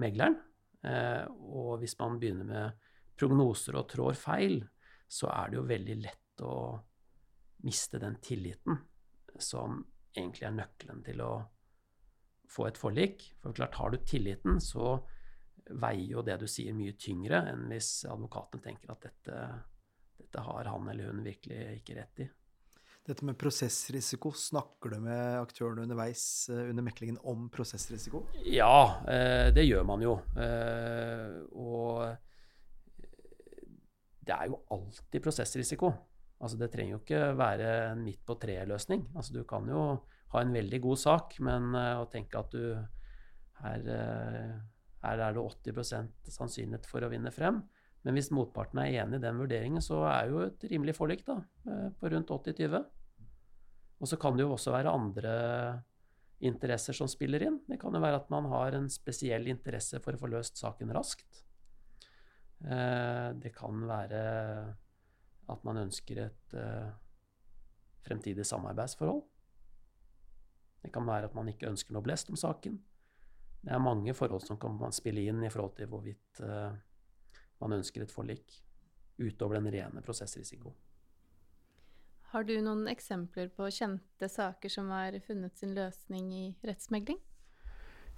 [0.01, 0.39] megleren.
[0.85, 2.87] Uh, og hvis man begynner med
[3.21, 4.59] prognoser og trår feil,
[5.11, 6.55] så er det jo veldig lett å
[7.67, 8.79] miste den tilliten
[9.39, 9.83] som
[10.15, 11.31] egentlig er nøkkelen til å
[12.51, 13.29] få et forlik.
[13.41, 14.97] For klart, har du tilliten, så
[15.71, 19.41] veier jo det du sier, mye tyngre enn hvis advokaten tenker at dette,
[20.19, 22.27] dette har han eller hun virkelig ikke rett i.
[23.07, 28.27] Dette med prosessrisiko, snakker du med aktørene underveis eh, under meklingen om prosessrisiko?
[28.45, 30.19] Ja, eh, det gjør man jo.
[30.37, 32.05] Eh, og
[34.21, 35.91] det er jo alltid prosessrisiko.
[36.41, 39.07] Altså, det trenger jo ikke være en midt på treet-løsning.
[39.15, 39.83] Altså, du kan jo
[40.33, 42.77] ha en veldig god sak, men uh, å tenke at du
[43.61, 43.83] her,
[45.03, 47.59] her er det 80% sannsynlighet for å vinne frem.
[48.01, 51.37] Men hvis motparten er enig i den vurderingen, så er jo et rimelig forlik da,
[51.69, 52.89] uh, på rundt 80-20.
[54.01, 55.33] Og så kan det jo også være andre
[56.41, 57.59] interesser som spiller inn.
[57.69, 60.93] Det kan jo være at man har en spesiell interesse for å få løst saken
[60.95, 61.43] raskt.
[62.61, 64.21] Det kan være
[65.51, 66.91] at man ønsker et uh,
[68.05, 69.23] fremtidig samarbeidsforhold.
[70.81, 72.79] Det kan være at man ikke ønsker noe blest om saken.
[73.61, 76.71] Det er mange forhold som kan spille inn i forhold til hvorvidt uh,
[77.61, 78.55] man ønsker et forlik,
[79.21, 80.77] utover den rene prosessrisikoen.
[82.31, 87.19] Har du noen eksempler på kjente saker som har funnet sin løsning i rettsmegling?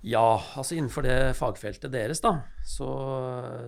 [0.04, 2.34] Ja, altså innenfor det fagfeltet deres, da,
[2.68, 2.90] så,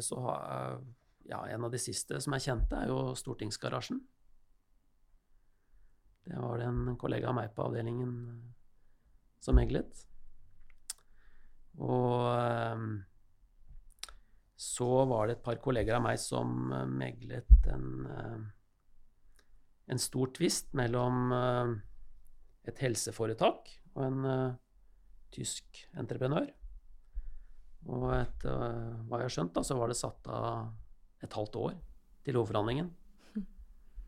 [0.04, 0.82] så har
[1.30, 4.02] ja, en av de siste som er kjente, er jo Stortingsgarasjen.
[6.26, 8.38] Det var det en kollega av meg på avdelingen eh,
[9.46, 10.04] som meglet.
[11.78, 12.86] Og eh,
[14.66, 17.88] så var det et par kolleger av meg som eh, meglet en,
[19.86, 21.32] en stor tvist mellom
[22.66, 24.26] et helseforetak og en
[25.36, 26.48] tysk entreprenør.
[27.92, 28.56] Og etter
[29.06, 31.76] hva jeg har skjønt, da, så var det satt av et halvt år
[32.26, 32.90] til hovedforhandlingen.
[33.36, 33.46] Mm.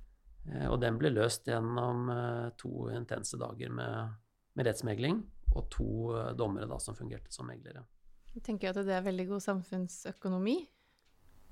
[0.71, 4.15] og den ble løst gjennom eh, to intense dager med,
[4.57, 5.21] med rettsmegling
[5.53, 7.85] og to eh, dommere da, som fungerte som meglere.
[8.33, 10.57] Jeg tenker at det er veldig god samfunnsøkonomi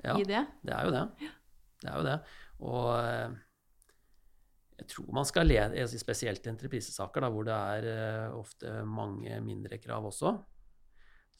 [0.05, 0.43] ja, i det.
[0.65, 1.05] det er jo det.
[1.81, 2.17] Det er jo det.
[2.65, 2.89] Og
[4.75, 10.09] jeg tror man skal lede, spesielt i entreprisesaker, hvor det er ofte mange mindre krav
[10.09, 10.35] også, så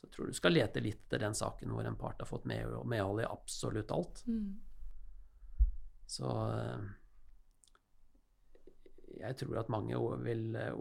[0.05, 3.23] jeg tror du skal lete litt etter den saken hvor en part har fått medhold
[3.23, 4.21] i absolutt alt.
[4.29, 4.51] Mm.
[6.05, 6.83] Så eh,
[9.23, 10.75] jeg tror at mange vil, eh,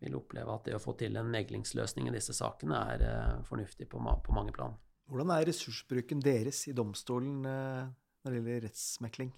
[0.00, 3.90] vil oppleve at det å få til en meglingsløsning i disse sakene er eh, fornuftig
[3.92, 4.78] på, på mange plan.
[5.10, 9.32] Hvordan er ressursbruken deres i domstolen når det gjelder rettsmekling?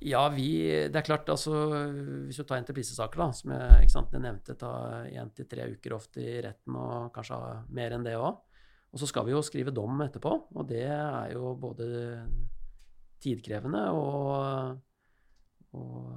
[0.00, 1.52] Ja, vi Det er klart, altså
[2.26, 5.94] Hvis du tar entreprisesaker, da, som jeg, sant, jeg nevnte, ta én til tre uker
[5.94, 7.38] ofte i retten, og kanskje
[7.70, 8.40] mer enn det òg.
[8.92, 11.86] Og så skal vi jo skrive dom etterpå, og det er jo både
[13.22, 14.80] tidkrevende og,
[15.78, 16.08] og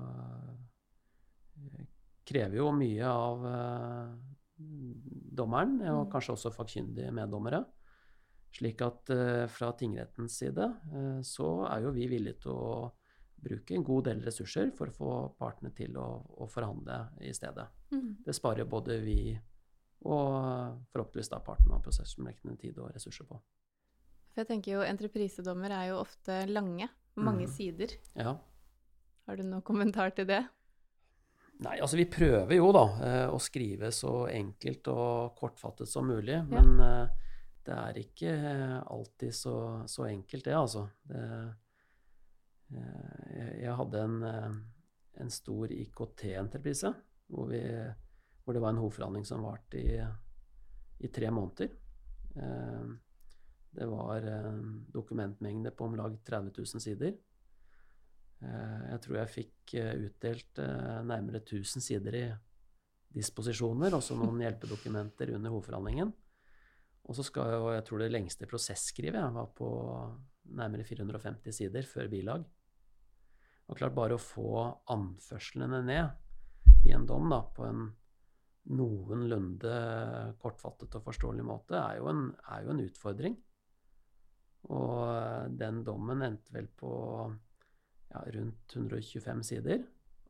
[2.25, 3.45] krever jo mye av
[5.35, 6.11] dommeren, og mm.
[6.11, 7.63] kanskje også fagkyndige meddommere.
[8.55, 12.69] Slik at uh, fra tingrettens side uh, så er jo vi villige til å
[13.45, 16.07] bruke en god del ressurser for å få partene til å,
[16.41, 17.67] å forhandle i stedet.
[17.93, 18.09] Mm.
[18.25, 19.19] Det sparer både vi
[20.05, 23.39] og forhåpentligvis da partene og prosessmekene tid og ressurser på.
[24.33, 26.89] For jeg tenker jo Entreprisedommer er jo ofte lange.
[27.15, 27.51] Mange mm.
[27.55, 27.95] sider.
[28.19, 28.35] Ja.
[29.25, 30.43] Har du noen kommentar til det?
[31.63, 36.41] Nei, altså vi prøver jo da eh, å skrive så enkelt og kortfattet som mulig,
[36.51, 37.29] men eh,
[37.65, 38.33] det er ikke
[38.83, 39.55] alltid så,
[39.89, 40.83] så enkelt, det, altså.
[41.07, 41.21] Det,
[42.73, 44.55] jeg, jeg hadde en, eh,
[45.23, 46.91] en stor IKT-entreprise
[47.31, 47.51] hvor,
[48.43, 49.99] hvor det var en hovedforhandling som varte i,
[51.01, 51.71] i tre måneder.
[52.35, 52.89] Eh,
[53.75, 54.23] det var
[54.93, 57.17] dokumentmengde på om lag 30 000 sider.
[58.43, 62.25] Eh, Jeg tror jeg fikk eh, utdelt eh, nærmere 1000 sider i
[63.15, 66.13] disposisjoner, også noen hjelpedokumenter under hovedforhandlingen.
[67.05, 69.69] Og så skal jo, jeg tror det lengste prosesskrivet jeg var på
[70.53, 72.45] nærmere 450 sider før bilag.
[73.65, 77.87] Og klart bare å få anførslene ned i en dom da, på en
[78.75, 79.73] noenlunde
[80.41, 83.35] kortfattet og forståelig måte, er jo en, er jo en utfordring.
[84.73, 86.93] Og eh, den dommen endte vel på
[88.11, 89.85] ja, rundt 125 sider.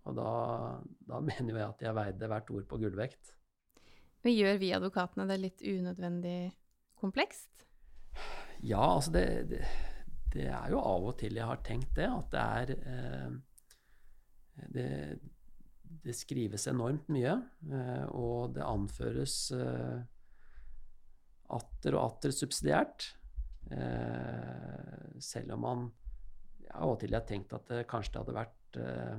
[0.05, 0.29] Og da,
[1.07, 3.33] da mener jo jeg at jeg veide hvert ord på gullvekt.
[4.25, 6.39] Men gjør vi advokatene det litt unødvendig
[6.97, 7.67] komplekst?
[8.65, 9.59] Ja, altså det, det,
[10.35, 13.35] det er jo av og til jeg har tenkt det, at det er eh,
[14.75, 14.89] det,
[16.05, 17.35] det skrives enormt mye,
[17.71, 20.01] eh, og det anføres eh,
[21.55, 23.11] atter og atter subsidiært.
[23.71, 25.85] Eh, selv om man
[26.65, 29.15] ja, Av og til har tenkt at det kanskje det hadde vært eh,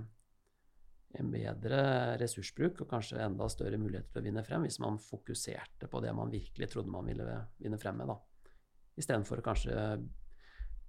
[1.17, 1.81] en bedre
[2.21, 6.13] ressursbruk og kanskje enda større muligheter til å vinne frem hvis man fokuserte på det
[6.15, 8.13] man virkelig trodde man ville vinne frem med.
[8.13, 8.53] da.
[9.01, 9.77] Istedenfor å kanskje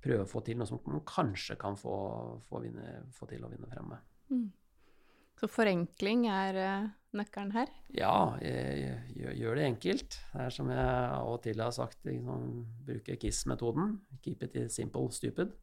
[0.04, 1.98] prøve å få til noe som man kanskje kan få,
[2.48, 4.08] få, vinne, få til å vinne frem med.
[4.32, 4.48] Mm.
[5.38, 7.70] Så forenkling er eh, nøkkelen her?
[7.94, 10.20] Ja, jeg, jeg, gjør, gjør det enkelt.
[10.34, 12.48] Det er som jeg av og til har sagt, liksom,
[12.88, 14.00] bruke KISS-metoden.
[14.26, 15.54] Keep it simple, stupid.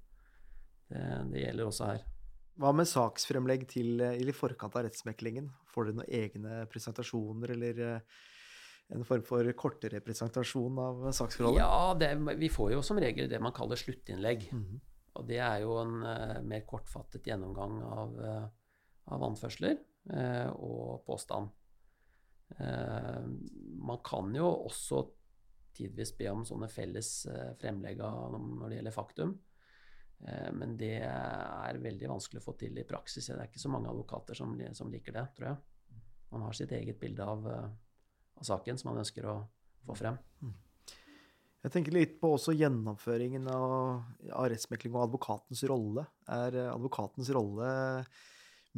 [0.91, 2.05] Det, det gjelder også her.
[2.63, 5.51] Hva med saksfremlegg til eh, i forkant av rettsmeklingen?
[5.75, 8.23] Får dere noen egne presentasjoner, eller eh,
[8.93, 11.63] en form for kortere presentasjon av saksforholdet?
[11.63, 14.49] Ja, det, vi får jo som regel det man kaller sluttinnlegg.
[14.53, 14.83] Mhm.
[15.15, 18.47] Og det er jo en uh, mer kortfattet gjennomgang av, uh,
[19.15, 19.77] av anførsler
[20.11, 21.53] uh, og påstand.
[22.55, 24.99] Man kan jo også
[25.75, 27.09] tidvis be om sånne felles
[27.59, 29.33] fremlegg når det gjelder faktum.
[30.55, 33.27] Men det er veldig vanskelig å få til i praksis.
[33.33, 36.05] Det er ikke så mange advokater som, som liker det, tror jeg.
[36.37, 37.49] Man har sitt eget bilde av,
[38.41, 39.39] av saken som man ønsker å
[39.87, 40.21] få frem.
[41.65, 44.05] Jeg tenker litt på også gjennomføringen av,
[44.37, 46.05] av rettsmekling og advokatens rolle.
[46.29, 47.71] Er advokatens rolle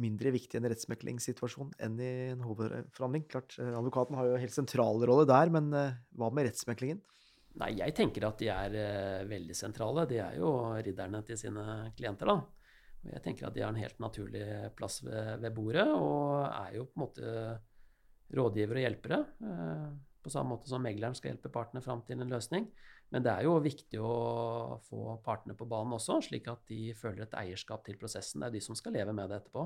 [0.01, 3.27] mindre viktig i en rettsmeklingssituasjon enn i en hovedforhandling?
[3.31, 7.01] Klart, eh, Advokaten har jo en helt sentral rolle der, men eh, hva med rettsmeklingen?
[7.57, 10.05] Nei, jeg tenker at de er eh, veldig sentrale.
[10.09, 10.51] De er jo
[10.85, 11.65] ridderne til sine
[11.97, 12.37] klienter, da.
[13.07, 14.45] Og jeg tenker at de har en helt naturlig
[14.77, 17.33] plass ved, ved bordet, og er jo på en måte
[18.33, 19.19] rådgivere og hjelpere.
[19.43, 19.87] Eh,
[20.23, 22.67] på samme måte som megleren skal hjelpe partene fram til en løsning.
[23.13, 27.23] Men det er jo viktig å få partene på banen også, slik at de føler
[27.23, 28.43] et eierskap til prosessen.
[28.43, 29.63] Det er de som skal leve med det etterpå.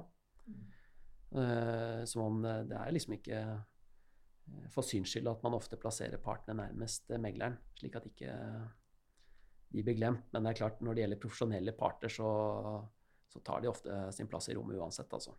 [1.41, 6.21] Eh, som om det, er liksom ikke eh, for syns skyld at man ofte plasserer
[6.21, 8.35] partene nærmest megleren, slik at ikke
[9.71, 10.27] de blir glemt.
[10.33, 12.29] Men det er klart, når det gjelder profesjonelle parter, så,
[13.31, 15.33] så tar de ofte sin plass i rommet uansett, altså.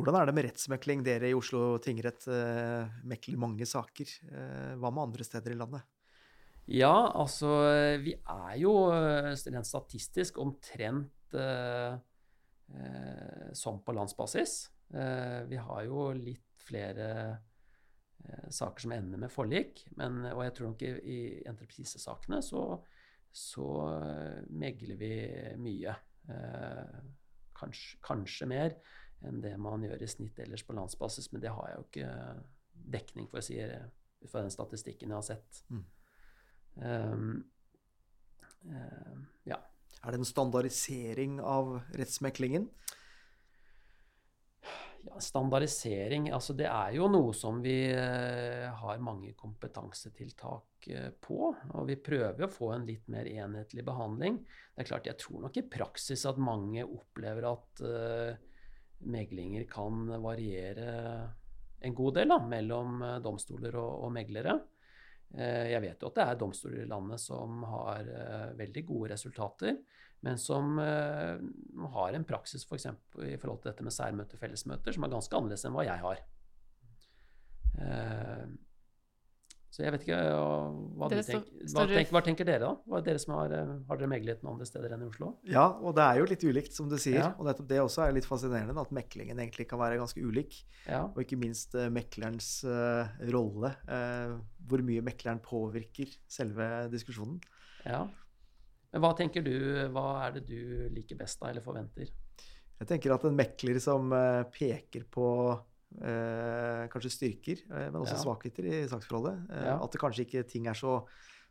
[0.00, 1.02] Hvordan er det med rettsmekling?
[1.04, 4.12] Dere i Oslo tingrett eh, mekler mange saker.
[4.32, 5.84] Eh, hva med andre steder i landet?
[6.72, 7.50] Ja, altså
[8.00, 11.98] vi er jo eh, rent statistisk omtrent eh,
[12.80, 14.70] eh, som på landsbasis.
[14.94, 17.10] Eh, vi har jo litt flere
[18.24, 22.64] eh, saker som ender med forlik, men, og jeg tror nok i, i entreprisesakene så,
[23.28, 25.12] så eh, megler vi
[25.60, 25.98] mye.
[26.32, 26.98] Eh,
[27.60, 28.80] kanskje, kanskje mer
[29.26, 32.12] enn det man gjør i snitt ellers på landsbasis, men det har jeg jo ikke
[32.96, 33.88] dekning for å si eh,
[34.20, 35.62] ut fra den statistikken jeg har sett.
[35.70, 35.84] Mm.
[36.80, 37.30] Um,
[38.64, 39.60] um, ja.
[40.00, 42.70] Er det en standardisering av rettsmeklingen?
[45.08, 51.52] ja, standardisering Altså, det er jo noe som vi eh, har mange kompetansetiltak eh, på.
[51.74, 54.40] Og vi prøver å få en litt mer enhetlig behandling.
[54.74, 58.48] Det er klart, jeg tror nok i praksis at mange opplever at eh,
[59.08, 60.90] meglinger kan variere
[61.80, 64.58] en god del da, mellom eh, domstoler og, og meglere.
[65.34, 69.12] Eh, Jeg vet jo at det er domstoler i landet som har eh, veldig gode
[69.14, 69.78] resultater,
[70.20, 74.92] men som har en praksis for eksempel, i forhold til dette med særmøter og fellesmøter
[74.92, 76.20] som er ganske annerledes enn hva jeg har.
[79.80, 82.12] Eh, Så jeg vet ikke uh, hva, Dere du tenker, hva, tenker.
[82.12, 82.72] hva tenker dere, da?
[82.84, 85.32] Hva er dere som har, uh, har dere meglet noen andre steder enn i Oslo?
[85.48, 87.20] Ja, og det er jo litt ulikt, som du sier.
[87.22, 87.32] Ja.
[87.38, 90.60] Og nettopp det også er litt fascinerende, at meklingen egentlig kan være ganske ulik.
[90.84, 91.06] Ja.
[91.08, 93.74] Og ikke minst eh, meklerens uh, rolle.
[93.88, 94.38] Uh,
[94.70, 97.40] hvor mye mekleren påvirker selve diskusjonen.
[97.88, 98.04] ja.
[98.90, 99.54] Men hva tenker du,
[99.94, 102.08] hva er det du liker best da, eller forventer?
[102.80, 105.58] Jeg tenker at en mekler som eh, peker på eh,
[105.98, 108.22] kanskje styrker, eh, men også Ja.
[108.24, 109.50] svakheter i saksforholdet.
[109.50, 109.82] Eh, Ja.
[109.82, 111.04] At det kanskje ikke ting er så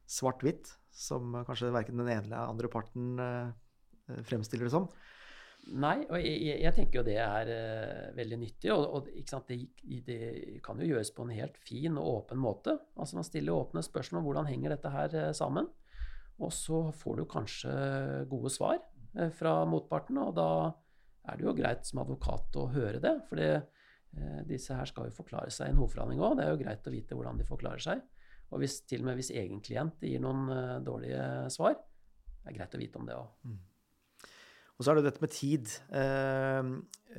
[0.08, 3.52] svart-hvitt som eh, kanskje verken den ene eller andre parten eh,
[4.10, 4.88] eh, fremstiller det som.
[5.72, 8.72] Nei, og jeg, jeg- tenker jo det er eh, veldig nyttig.
[8.72, 9.68] Og, og sant, det,
[10.06, 12.80] det kan jo gjøres på en helt fin og åpen måte.
[12.98, 15.68] Altså Man stiller åpne spørsmål om hvordan henger dette her eh, sammen.
[16.40, 18.80] Og så får du kanskje gode svar
[19.18, 20.74] eh, fra motparten, og da
[21.28, 23.28] er det jo greit som advokat å høre det.
[23.28, 23.62] For det, eh,
[24.50, 26.38] disse her skal jo forklare seg i en hovedforhandling òg.
[26.40, 28.02] Det er jo greit å vite hvordan de forklarer seg.
[28.50, 31.76] Og hvis, til og med hvis egen klient gir noen eh, dårlige svar,
[32.40, 33.58] det er greit å vite om det òg.
[34.80, 35.72] Og så er det dette med tid.
[35.92, 36.70] Eh,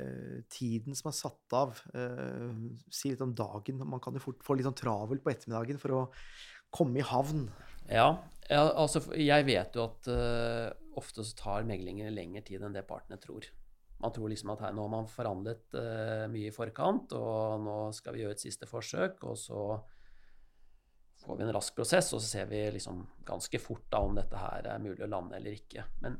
[0.01, 1.77] eh, tiden som er satt av.
[1.93, 2.55] Eh,
[2.91, 3.83] si litt om dagen.
[3.85, 6.01] Man kan jo fort få litt sånn travelt på ettermiddagen for å
[6.73, 7.45] komme i havn.
[7.91, 8.09] Ja,
[8.49, 12.85] ja altså jeg vet jo at uh, ofte så tar meglinger lengre tid enn det
[12.87, 13.45] partene tror.
[14.01, 17.77] Man tror liksom at her, nå har man forhandlet uh, mye i forkant, og nå
[17.95, 19.65] skal vi gjøre et siste forsøk, og så
[21.21, 24.41] får vi en rask prosess, og så ser vi liksom ganske fort da om dette
[24.41, 25.85] her er mulig å lande eller ikke.
[26.01, 26.17] Men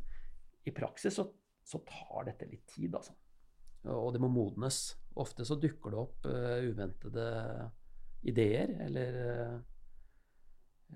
[0.69, 1.25] i praksis så,
[1.65, 3.17] så tar dette litt tid, altså.
[3.89, 4.83] Og det må modnes.
[5.17, 7.27] Ofte så dukker det opp uh, uventede
[8.21, 9.59] ideer eller eh,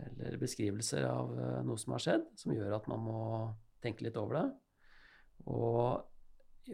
[0.06, 3.22] eller beskrivelser av eh, noe som har skjedd, som gjør at man må
[3.84, 4.46] tenke litt over det.
[5.52, 6.15] Og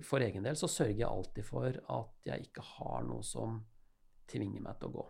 [0.05, 3.59] for egen del så sørger jeg alltid for at jeg ikke har noe som
[4.31, 5.07] tvinger meg til å gå.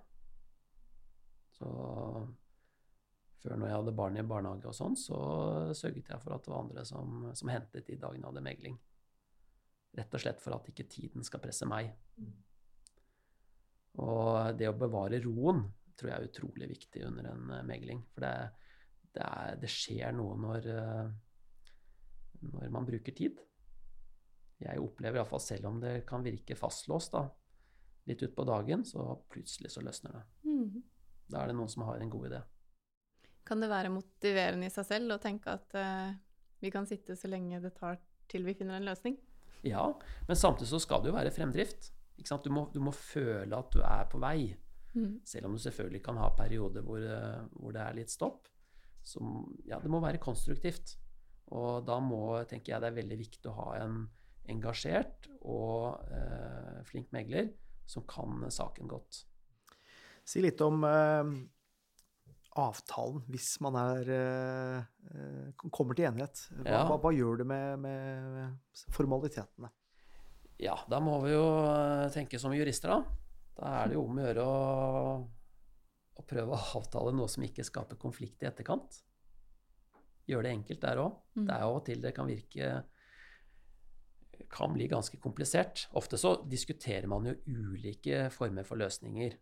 [1.60, 1.72] Så
[3.42, 5.20] før når jeg hadde barn i barnehage og sånn, så
[5.78, 8.80] sørget jeg for at det var andre som, som hentet de dagene jeg hadde megling.
[9.98, 11.92] Rett og slett for at ikke tiden skal presse meg.
[14.02, 15.66] Og det å bevare roen
[16.00, 18.02] tror jeg er utrolig viktig under en eh, megling.
[18.14, 18.34] For det,
[19.12, 21.10] det, er, det skjer noe når, eh,
[22.48, 23.42] når man bruker tid.
[24.62, 27.26] Jeg opplever iallfall, selv om det kan virke fastlåst da,
[28.10, 30.24] litt utpå dagen, så plutselig så løsner det.
[30.50, 30.84] Mm.
[31.32, 32.42] Da er det noen som har en god idé.
[33.48, 36.14] Kan det være motiverende i seg selv å tenke at uh,
[36.62, 37.98] vi kan sitte så lenge det tar
[38.32, 39.18] til vi finner en løsning?
[39.66, 39.88] Ja,
[40.28, 41.92] men samtidig så skal det jo være fremdrift.
[42.22, 44.52] Du, må, du må føle at du er på vei.
[44.94, 45.22] Mm.
[45.26, 48.50] Selv om du selvfølgelig kan ha perioder hvor, eh, hvor det er litt stopp.
[49.02, 49.22] Så
[49.66, 50.96] ja, det må være konstruktivt.
[51.58, 54.04] Og da må, tenker jeg, det er veldig viktig å ha en
[54.50, 57.52] engasjert og eh, flink megler
[57.90, 59.24] som kan saken godt.
[60.26, 61.32] Si litt om eh,
[62.62, 64.80] avtalen hvis man er eh,
[65.12, 66.46] eh, kommer til enighet.
[66.62, 66.82] Hva, Ja.
[66.90, 69.72] hva, hva gjør du med, med formalitetene?
[70.62, 73.20] Ja, da må vi jo eh, tenke som jurister, da.
[73.58, 74.60] Da er det jo om å gjøre å,
[76.22, 79.02] å prøve å avtale noe som ikke skaper konflikt i etterkant.
[80.30, 81.16] Gjøre det enkelt der òg.
[81.36, 81.46] Mm.
[81.48, 82.70] Det er av og til det kan virke
[84.52, 85.88] kan bli ganske komplisert.
[85.98, 89.38] Ofte så diskuterer man jo ulike former for løsninger.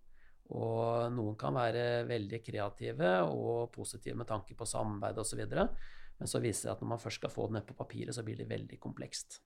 [0.58, 5.44] Og noen kan være veldig kreative og positive med tanke på samarbeid osv.
[5.50, 8.26] Men så viser det at når man først skal få det ned på papiret, så
[8.26, 9.42] blir det veldig komplekst.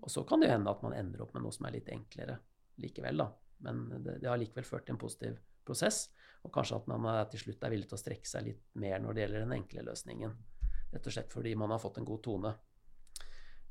[0.00, 2.38] Og så kan det hende at man ender opp med noe som er litt enklere
[2.80, 3.28] likevel, da.
[3.66, 6.08] Men det, det har likevel ført til en positiv prosess.
[6.46, 9.16] Og kanskje at man til slutt er villig til å strekke seg litt mer når
[9.16, 10.36] det gjelder den enkle løsningen.
[10.90, 12.54] Rett og slett fordi man har fått en god tone.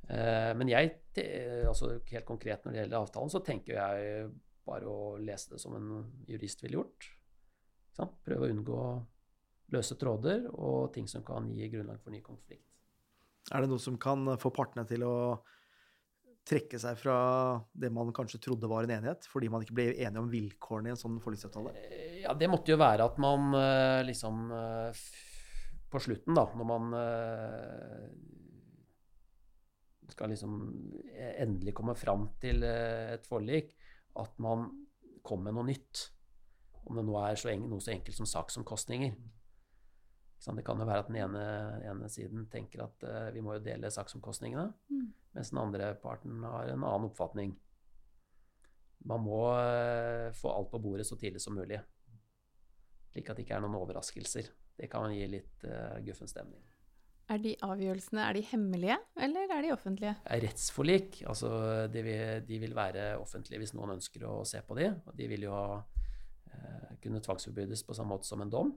[0.10, 0.96] Eh, men jeg,
[1.70, 4.30] altså helt konkret når det gjelder avtalen, så tenker jeg
[4.70, 5.90] bare å lese det som en
[6.30, 7.10] jurist ville gjort.
[8.00, 8.82] Prøve å unngå
[9.76, 12.66] løse tråder og ting som kan gi grunnlag for ny konflikt.
[13.54, 15.16] Er det noe som kan få partene til å
[16.50, 17.16] trekke seg fra
[17.78, 20.94] det man kanskje trodde var en enighet, fordi man ikke ble enige om vilkårene i
[20.96, 21.74] en sånn forliksavtale?
[21.78, 25.04] Eh, Ja, det måtte jo være at man eh, liksom eh,
[25.90, 28.10] På slutten, da, når man eh,
[30.14, 30.56] skal liksom
[31.14, 33.76] eh, endelig komme fram til eh, et forlik,
[34.20, 34.68] at man
[35.26, 36.06] kommer med noe nytt.
[36.86, 39.14] Om det nå er så noe så enkelt som saksomkostninger.
[40.40, 41.42] Det kan jo være at den ene,
[41.84, 45.10] ene siden tenker at uh, vi må jo dele saksomkostningene, Mm.
[45.36, 47.58] mens den andre parten har en annen oppfatning.
[49.06, 51.82] Man må uh, få alt på bordet så tidlig som mulig,
[53.12, 54.48] slik at det ikke er noen overraskelser.
[54.80, 56.64] Det kan gi litt uh, guffen stemning.
[57.30, 60.16] Er de avgjørelsene er de hemmelige, eller er de offentlige?
[60.26, 61.50] Rettsforlik, altså
[61.94, 65.46] de vil, de vil være offentlige hvis noen ønsker å se på de, de vil
[65.46, 68.74] jo eh, kunne tvangsforbydes på samme måte som en dom.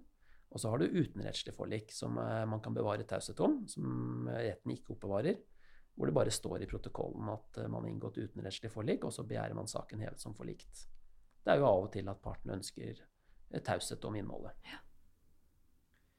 [0.52, 4.76] Og så har du utenrettslig forlik, som eh, man kan bevare taushet om, som retten
[4.76, 5.40] ikke oppbevarer.
[5.96, 9.24] Hvor det bare står i protokollen at eh, man har inngått utenrettslig forlik, og så
[9.24, 10.86] begjærer man saken hevet som forlikt.
[11.42, 14.60] Det er jo av og til at partene ønsker eh, taushet om innholdet.
[14.68, 14.84] Ja.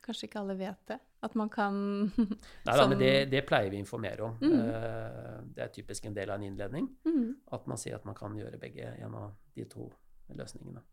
[0.03, 0.99] Kanskje ikke alle vet det?
[1.23, 1.75] At man kan
[2.67, 4.39] Nei da, men det, det, pleier vi å informere om.
[4.43, 5.51] Mm.
[5.55, 6.89] Det er typisk en del av en innledning.
[7.07, 7.29] Mm.
[7.55, 9.87] At man sier at man kan gjøre begge en av de to
[10.33, 10.83] løsningene.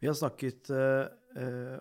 [0.00, 1.06] Vi har snakket uh,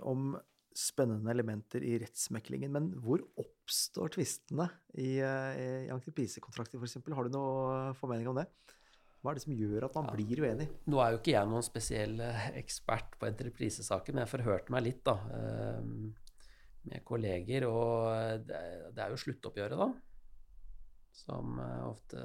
[0.08, 0.34] om
[0.76, 7.00] spennende elementer i rettsmeklingen, men hvor oppstår tvistene i, uh, i entreprisekontrakter f.eks.?
[7.16, 8.46] Har du noe formening om det?
[9.20, 10.16] Hva er det som gjør at man ja.
[10.16, 10.70] blir uenig?
[10.88, 12.22] Nå er jo ikke jeg noen spesiell
[12.56, 15.18] ekspert på entreprisesaker, men jeg forhørte meg litt da,
[16.88, 17.68] med kolleger.
[17.68, 18.62] Og det,
[18.96, 19.90] er jo sluttoppgjøret, da,
[21.20, 21.60] som
[21.90, 22.24] ofte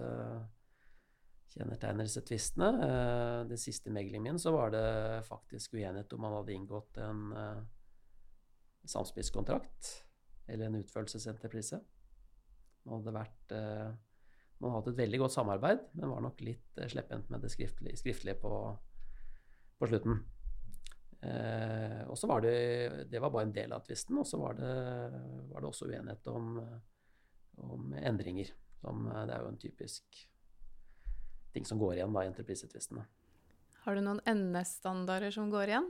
[1.55, 2.71] kjennetegner disse tvistene.
[2.87, 4.87] Eh, den siste meglingen min så var det
[5.29, 7.23] faktisk uenighet om man hadde inngått en
[8.91, 9.91] samspisskontrakt
[10.51, 11.79] eller en utførelsesentreprise.
[12.85, 13.55] Man hadde vært
[14.65, 17.53] uh, har hatt et veldig godt samarbeid, men var nok litt uh, slepphendt med det
[17.53, 18.53] skriftlige, skriftlige på,
[19.79, 20.23] på, slutten.
[21.25, 24.19] Eh, og så var det Det var bare en del av tvisten.
[24.21, 24.73] Og så var det,
[25.49, 26.59] var det også uenighet om,
[27.65, 28.51] om endringer.
[28.83, 30.19] Som, det er jo en typisk
[31.55, 33.07] ting som går igjen da, i entreprisetvistene.
[33.87, 35.89] Har du noen NS-standarder som går igjen?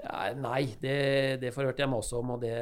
[0.00, 2.54] Ja, nei, det, det forhørte jeg meg også om, og det,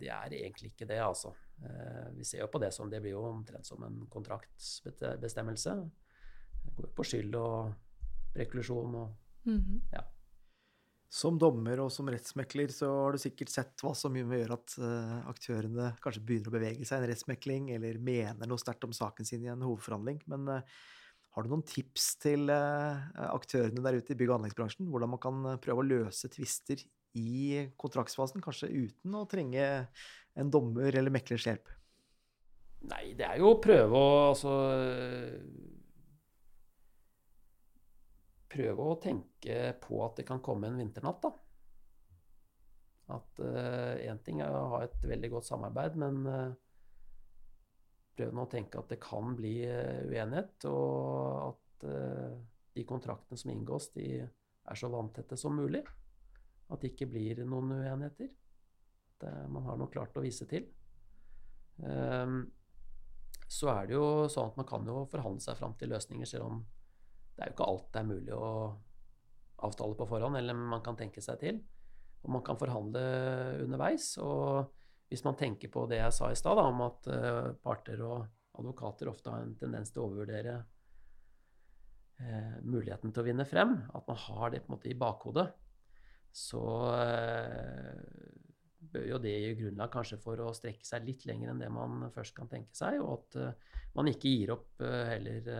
[0.00, 1.32] det, er egentlig ikke det, altså.
[1.64, 5.74] Eh, vi ser jo på det som Det blir jo omtrent som en kontraktsbestemmelse.
[6.64, 7.74] Det går på skyld og
[8.36, 9.80] reklusjon og mm -hmm.
[9.92, 10.04] ja.
[11.10, 15.28] Som dommer og som rettsmekler så har du sikkert sett hva som gjør at uh,
[15.28, 19.24] aktørene kanskje begynner å bevege seg i en rettsmekling, eller mener noe sterkt om saken
[19.24, 20.22] sin i en hovedforhandling.
[20.26, 20.60] Men uh,
[21.38, 24.88] har du noen tips til eh, aktørene der ute i bygg- og anleggsbransjen?
[24.90, 26.82] Hvordan man kan eh, prøve å løse tvister
[27.18, 29.62] i kontraktsfasen, kanskje uten å trenge
[30.38, 31.72] en dommer eller meklers hjelp?
[32.88, 34.54] Nei, det er jo å prøve å altså
[38.48, 41.30] Prøve å tenke på at det kan komme en vinternatt, da.
[43.18, 46.54] At én uh, ting er å ha et veldig godt samarbeid, men uh,
[48.16, 51.86] prøv nå å tenke at det kan bli uh, uenighet, og at
[52.74, 55.84] de kontraktene som inngås, de er så vanntette som mulig.
[56.72, 58.32] At det ikke blir noen uenigheter.
[59.24, 60.68] Uh, man har noe klart å vise til.
[61.78, 62.42] Um,
[63.48, 66.50] så er det jo sånn at man kan jo forhandle seg fram til løsninger, selv
[66.50, 66.60] om
[67.38, 68.48] det er jo ikke alt det er mulig å
[69.68, 71.60] avtale på forhånd, eller man kan tenke seg til.
[72.26, 73.02] Og man kan forhandle
[73.64, 74.16] underveis.
[74.18, 74.74] og
[75.08, 78.26] hvis man tenker på det jeg sa i stad, om at uh, parter og
[78.58, 80.56] advokater ofte har en tendens til å overvurdere
[82.20, 85.46] uh, muligheten til å vinne frem, at man har det på en måte i bakhodet,
[86.34, 87.94] så uh,
[88.92, 92.08] bør jo det gi grunnlag kanskje for å strekke seg litt lenger enn det man
[92.14, 95.50] først kan tenke seg, og at man ikke gir opp heller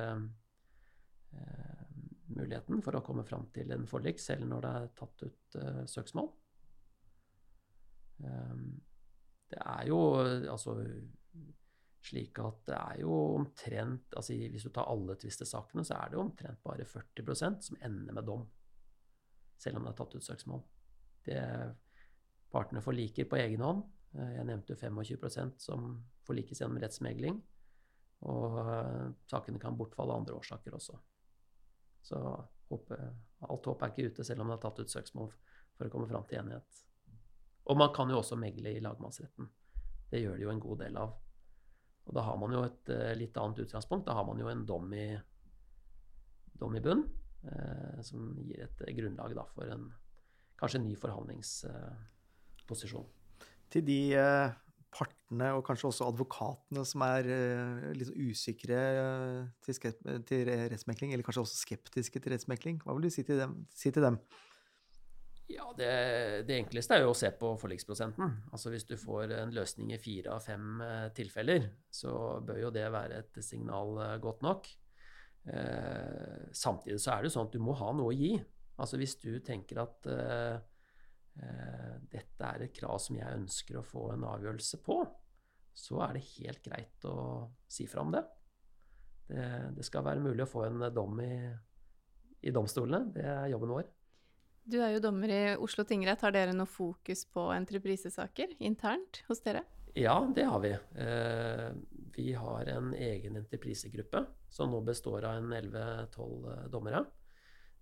[2.29, 5.59] muligheten for å komme fram til en forlik, selv når det er tatt ut
[5.91, 6.29] søksmål.
[8.19, 8.69] Um,
[9.49, 10.75] det er jo altså
[12.09, 16.19] slik at det er jo omtrent altså Hvis du tar alle tvistesakene, så er det
[16.19, 18.47] jo omtrent bare 40% som ender med dom.
[19.59, 20.63] Selv om det er tatt ut søksmål.
[21.27, 21.43] Det
[22.53, 23.85] partene forliker på egen hånd.
[24.19, 25.91] Jeg nevnte jo 25% som
[26.27, 27.39] forlikes gjennom rettsmegling.
[28.27, 30.97] Og uh, sakene kan bortfalle av andre årsaker også.
[32.09, 35.31] Så alt håp er ikke ute, selv om det er tatt ut søksmål
[35.77, 36.83] for å komme fram til enighet.
[37.69, 39.49] Og man kan jo også megle i lagmannsretten.
[40.09, 41.15] Det gjør det jo en god del av.
[42.09, 44.09] Og da har man jo et uh, litt annet utgangspunkt.
[44.09, 45.09] Da har man jo en dom i,
[46.59, 47.05] dom i bunn,
[47.45, 49.85] eh, som gir et grunnlag da, for en
[50.59, 50.97] kanskje ny
[52.69, 53.07] forhandlingsposisjon.
[53.73, 54.01] Til de
[54.89, 57.27] partene, og kanskje også advokatene, som er
[57.97, 58.79] litt usikre
[59.65, 59.97] til,
[60.29, 63.59] til rettsmekling, eller kanskje også skeptiske til rettsmekling, hva vil du si til dem?
[63.77, 64.17] Si til dem?
[65.49, 65.93] Ja, det,
[66.45, 68.35] det, enkleste er jo å se på forliksprosenten.
[68.53, 72.11] Altså Hvis du får en løsning i fire av fem eh, tilfeller, så
[72.45, 74.69] bør jo det være et signal eh, godt nok.
[75.49, 78.35] Eh, samtidig så er det jo sånn at du må ha noe å gi.
[78.79, 80.59] Altså Hvis du tenker at eh, eh,
[81.39, 84.97] dette er et krav som jeg ønsker å få en avgjørelse på,
[85.79, 87.19] så er det helt greit å
[87.71, 88.25] si fra om det.
[89.29, 89.45] Det,
[89.77, 91.33] det skal være mulig å få en dom i,
[92.43, 93.13] i domstolene.
[93.15, 93.91] Det er jobben vår.
[94.69, 96.21] Du er jo dommer i Oslo tingrett.
[96.25, 99.63] Har dere noe fokus på entreprisesaker internt hos dere?
[99.97, 100.75] Ja, det har vi.
[100.75, 101.71] Eh,
[102.17, 107.01] vi har en egen entreprisegruppe som nå består av en 11-12 dommere,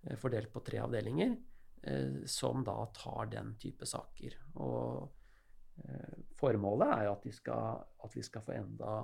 [0.03, 1.35] eh, fordelt på tre avdelinger.
[1.83, 4.37] Eh, som da tar den type saker.
[4.63, 8.97] Og eh, formålet er jo at, skal, at, vi skal få enda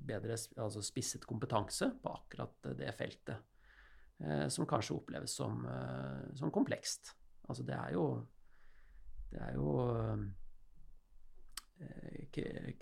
[0.00, 3.46] bedre altså spisset kompetanse på akkurat det feltet.
[4.20, 5.64] Eh, som kanskje oppleves som,
[6.36, 7.14] som komplekst.
[7.48, 8.04] Altså det er jo
[9.30, 9.70] Det er jo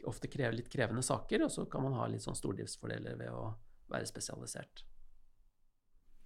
[0.08, 3.52] ofte litt krevende saker, og så kan man ha litt sånn stordriftsfordeler ved å
[3.92, 4.82] være spesialisert.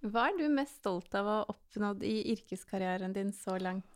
[0.03, 3.87] Hva er du mest stolt av å ha oppnådd i yrkeskarrieren din så langt?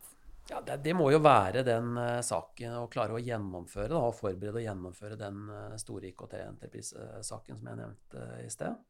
[0.48, 4.14] Ja, det, det må jo være den uh, saken å klare å gjennomføre, da, å
[4.16, 8.84] forberede og gjennomføre den uh, store IKT-entreprise-saken som jeg nevnte i sted.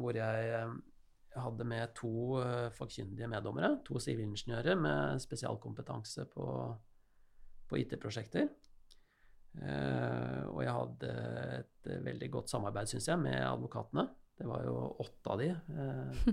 [0.00, 0.68] hvor jeg
[1.36, 2.40] hadde med to
[2.72, 6.46] fagkyndige meddommere, to sivilingeniører med spesialkompetanse på,
[7.68, 8.48] på IT-prosjekter.
[10.48, 11.10] og jeg hadde
[11.58, 14.06] et veldig godt samarbeid, syns jeg, med advokatene.
[14.36, 16.32] Det var jo åtte av de, eh,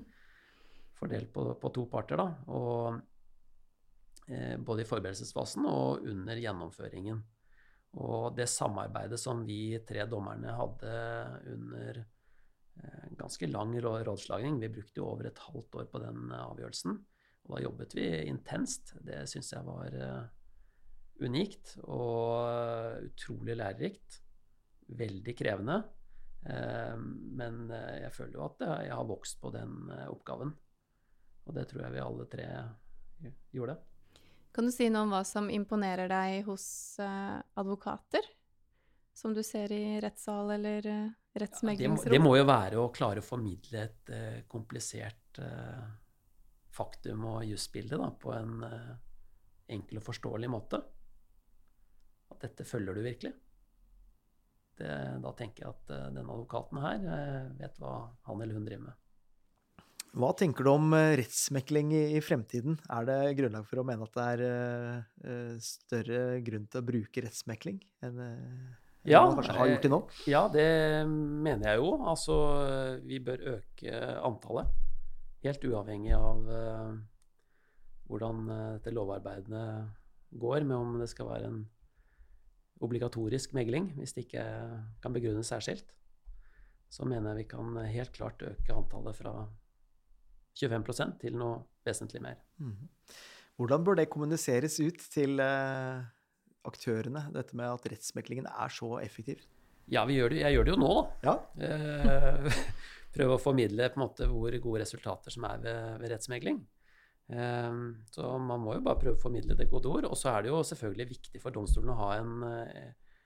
[0.99, 2.27] fordelt på, på, to parter, da.
[2.51, 2.99] Og
[4.27, 7.21] eh, både i forberedelsesfasen og under gjennomføringen.
[8.03, 10.93] Og det samarbeidet som vi tre dommerne hadde
[11.53, 16.97] under eh, ganske lang rådslagning Vi brukte jo over et halvt år på den avgjørelsen.
[17.43, 18.95] Og da jobbet vi intenst.
[19.03, 20.23] Det syns jeg var eh,
[21.23, 24.21] unikt og utrolig lærerikt.
[24.93, 25.83] Veldig krevende.
[26.45, 26.97] Eh,
[27.39, 30.53] men eh, jeg føler jo at jeg har vokst på den eh, oppgaven.
[31.43, 32.47] Og det tror jeg vi alle tre
[33.51, 33.77] gjorde.
[34.53, 36.65] Kan du si noe om hva som imponerer deg hos
[37.01, 38.27] advokater?
[39.17, 40.85] Som du ser i rettssal eller
[41.35, 41.97] rettsmeglingsrom?
[41.97, 45.83] Ja, det, det, må jo være å klare å formidle et uh, komplisert uh,
[46.73, 48.93] faktum og jusbilde på en uh,
[49.73, 50.79] enkel og forståelig måte.
[52.31, 53.33] At dette følger du virkelig
[54.79, 54.91] det,
[55.23, 57.95] da tenker jeg at uh, denne advokaten her uh, vet hva
[58.29, 58.99] han eller hun driver med.
[60.13, 62.75] Hva tenker du om rettsmekling i, i, fremtiden?
[62.93, 67.79] Er det grunnlag for å mene at det er større grunn til å bruke rettsmekling
[68.05, 68.19] enn
[69.09, 69.99] ja, man kanskje har gjort til nå?
[70.29, 70.67] Ja, det
[71.09, 71.89] mener jeg jo.
[72.11, 72.37] Altså,
[73.09, 74.69] vi bør øke antallet.
[75.43, 76.45] Helt uavhengig av
[78.05, 78.45] hvordan
[78.77, 79.65] dette lovarbeidene
[80.29, 81.59] går, med om det skal være en
[82.81, 84.45] obligatorisk megling hvis det ikke
[85.03, 85.93] kan begrunnes særskilt,
[86.93, 89.35] så mener jeg vi kan helt klart øke antallet fra
[90.59, 92.41] 25% til noe vesentlig mer.
[92.61, 92.89] Mm.
[93.57, 96.03] Hvordan bør det kommuniseres ut til eh,
[96.65, 99.41] aktørene, dette med at rettsmeklingen er så effektiv?
[99.91, 100.93] Ja, gjør det, jeg gjør det jo nå,
[101.25, 101.35] da.
[101.59, 101.67] Ja.
[101.67, 102.61] Eh,
[103.15, 106.61] prøve å formidle på en måte hvor gode resultater som er ved, ved rettsmegling.
[107.33, 110.07] Ehm, så man må jo bare prøve å formidle det gode ord.
[110.09, 113.21] Og så er det jo selvfølgelig viktig for domstolen å ha, en, eh,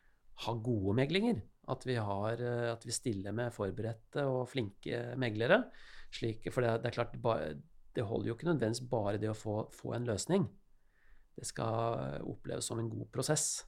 [0.46, 1.42] ha gode meglinger.
[1.68, 5.66] At vi, har, eh, at vi, stiller med forberedte og flinke meglere.
[6.14, 7.18] Slik, for det, det, er klart,
[7.94, 10.48] det holder jo ikke nødvendigvis bare det å få, få, en løsning.
[11.38, 13.68] Det skal oppleves som en god prosess,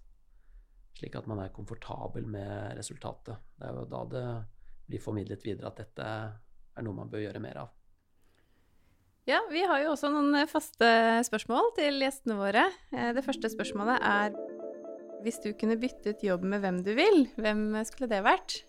[0.98, 3.38] slik at man er komfortabel med resultatet.
[3.60, 4.24] Det er jo da det
[4.90, 7.76] blir formidlet videre at dette er noe man bør gjøre mer av.
[9.28, 10.88] Ja, vi har jo også noen eh, faste
[11.28, 12.64] spørsmål til gjestene våre.
[12.96, 14.38] Eh, det første spørsmålet er
[15.26, 18.62] hvis du kunne byttet jobb med hvem du vil, hvem skulle det vært?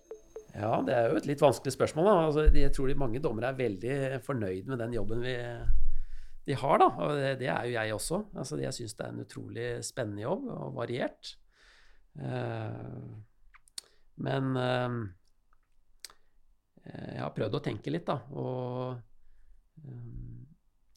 [0.50, 2.08] Ja, det er jo et litt vanskelig spørsmål.
[2.10, 5.36] Altså, jeg tror de mange dommere er veldig fornøyd med den jobben vi,
[6.48, 6.88] de har, da.
[6.90, 8.18] Og det, det, er jo jeg også.
[8.34, 11.36] Altså, jeg syns det er en utrolig spennende jobb og variert.
[12.18, 13.14] Uh,
[14.26, 14.50] men
[16.82, 18.18] jeg har prøvd å tenke litt, da.
[18.34, 18.98] Og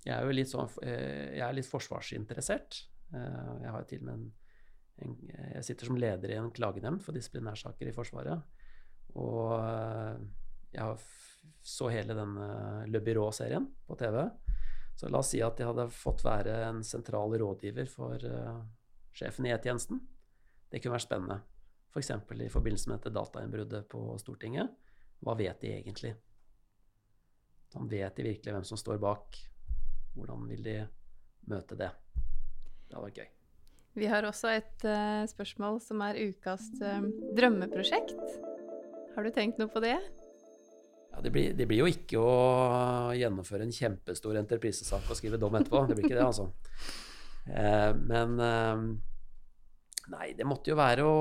[0.03, 2.79] jeg er jo litt sånn eh, Jeg er litt forsvarsinteressert.
[3.15, 4.25] Eh, jeg har til og med en,
[5.05, 5.15] en,
[5.55, 8.43] Jeg sitter som leder i en klagenemnd for disiplinærsaker i Forsvaret.
[9.19, 10.25] Og eh,
[10.75, 10.97] jeg
[11.63, 12.47] så hele denne
[12.89, 14.19] Le Byrå-serien på TV.
[14.99, 18.19] Så la oss si at jeg hadde fått være en sentral rådgiver for
[19.15, 20.01] sjefen i E-tjenesten.
[20.69, 21.39] Det kunne vært spennende.
[21.93, 22.11] F.eks.
[22.27, 24.69] For i forbindelse med dette datainnbruddet på Stortinget.
[25.23, 26.13] Hva vet de egentlig?
[27.77, 29.39] Han vet de virkelig hvem som står bak?
[30.13, 30.75] Hvordan vil de
[31.49, 31.89] møte det?
[32.87, 33.29] Det hadde vært gøy.
[33.93, 37.05] Vi har også et uh, spørsmål som er ukas uh,
[37.37, 38.17] drømmeprosjekt.
[39.13, 39.95] Har du tenkt noe på det?
[41.13, 42.33] Ja, det blir, det blir, jo ikke å
[43.13, 45.85] gjennomføre en kjempestor entreprisesak og skrive dom etterpå.
[45.89, 46.49] Det blir ikke det, altså.
[47.45, 49.01] Uh, men
[50.11, 51.19] Nei, det måtte jo være å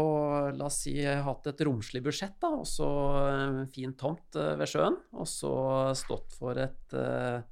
[0.57, 2.51] La oss si hatt et romslig budsjett, da.
[2.59, 2.89] Og så
[3.31, 4.97] en fin tomt ved sjøen.
[5.15, 5.53] Og så
[5.99, 7.45] stått for et eh,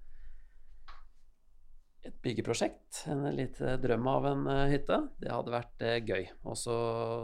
[2.10, 4.98] et byggeprosjekt, en liten drøm av en eh, hytte.
[5.22, 6.26] Det hadde vært eh, gøy.
[6.50, 6.74] Også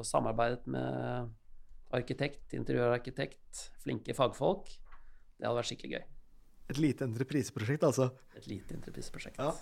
[0.06, 1.30] samarbeidet med
[1.96, 4.70] arkitekt, interiørarkitekt, flinke fagfolk.
[5.36, 6.06] Det hadde vært skikkelig gøy.
[6.72, 8.08] Et lite entrepriseprosjekt, altså.
[8.38, 9.38] Et lite entrepriseprosjekt.
[9.38, 9.52] Ja.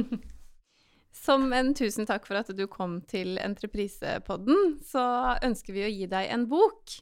[1.24, 5.02] Som en tusen takk for at du kom til Entreprisepodden, så
[5.46, 6.96] ønsker vi å gi deg en bok.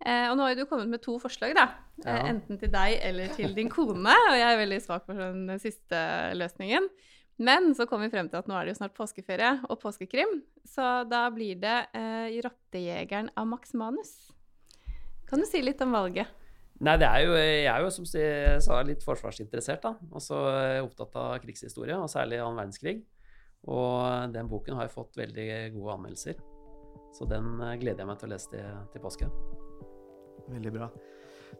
[0.00, 1.66] Eh, og nå har jo du kommet med to forslag, da.
[2.00, 2.22] Eh, Ja.
[2.30, 4.14] enten til deg eller til din kone.
[4.30, 6.00] Og jeg er veldig svak for den siste
[6.40, 6.86] løsningen.
[7.40, 10.42] Men så kom vi frem til at nå er det jo snart påskeferie og påskekrim.
[10.68, 14.12] Så da blir det eh, 'Rottejegeren' av Max Manus.
[15.30, 16.28] Kan du si litt om valget?
[16.80, 19.94] Nei, det er jo, jeg er jo som jeg sa litt forsvarsinteressert, da.
[20.12, 22.94] Og så jeg opptatt av krigshistorie, og særlig annen verdenskrig.
[23.68, 26.40] Og den boken har jo fått veldig gode anmeldelser.
[27.16, 29.30] Så den eh, gleder jeg meg til å lese til, til påske.
[30.50, 30.90] Veldig bra.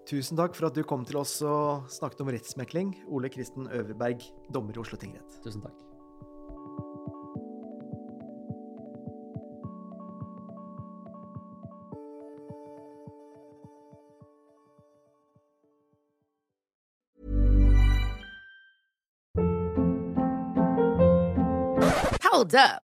[0.08, 2.94] Tusen takk for at du kom til oss og snakket om rettsmekling.
[3.08, 5.38] Ole Kristen Øverberg, dommer i Oslo tingrett.
[5.44, 5.76] Tusen takk.
[22.30, 22.89] Hold up.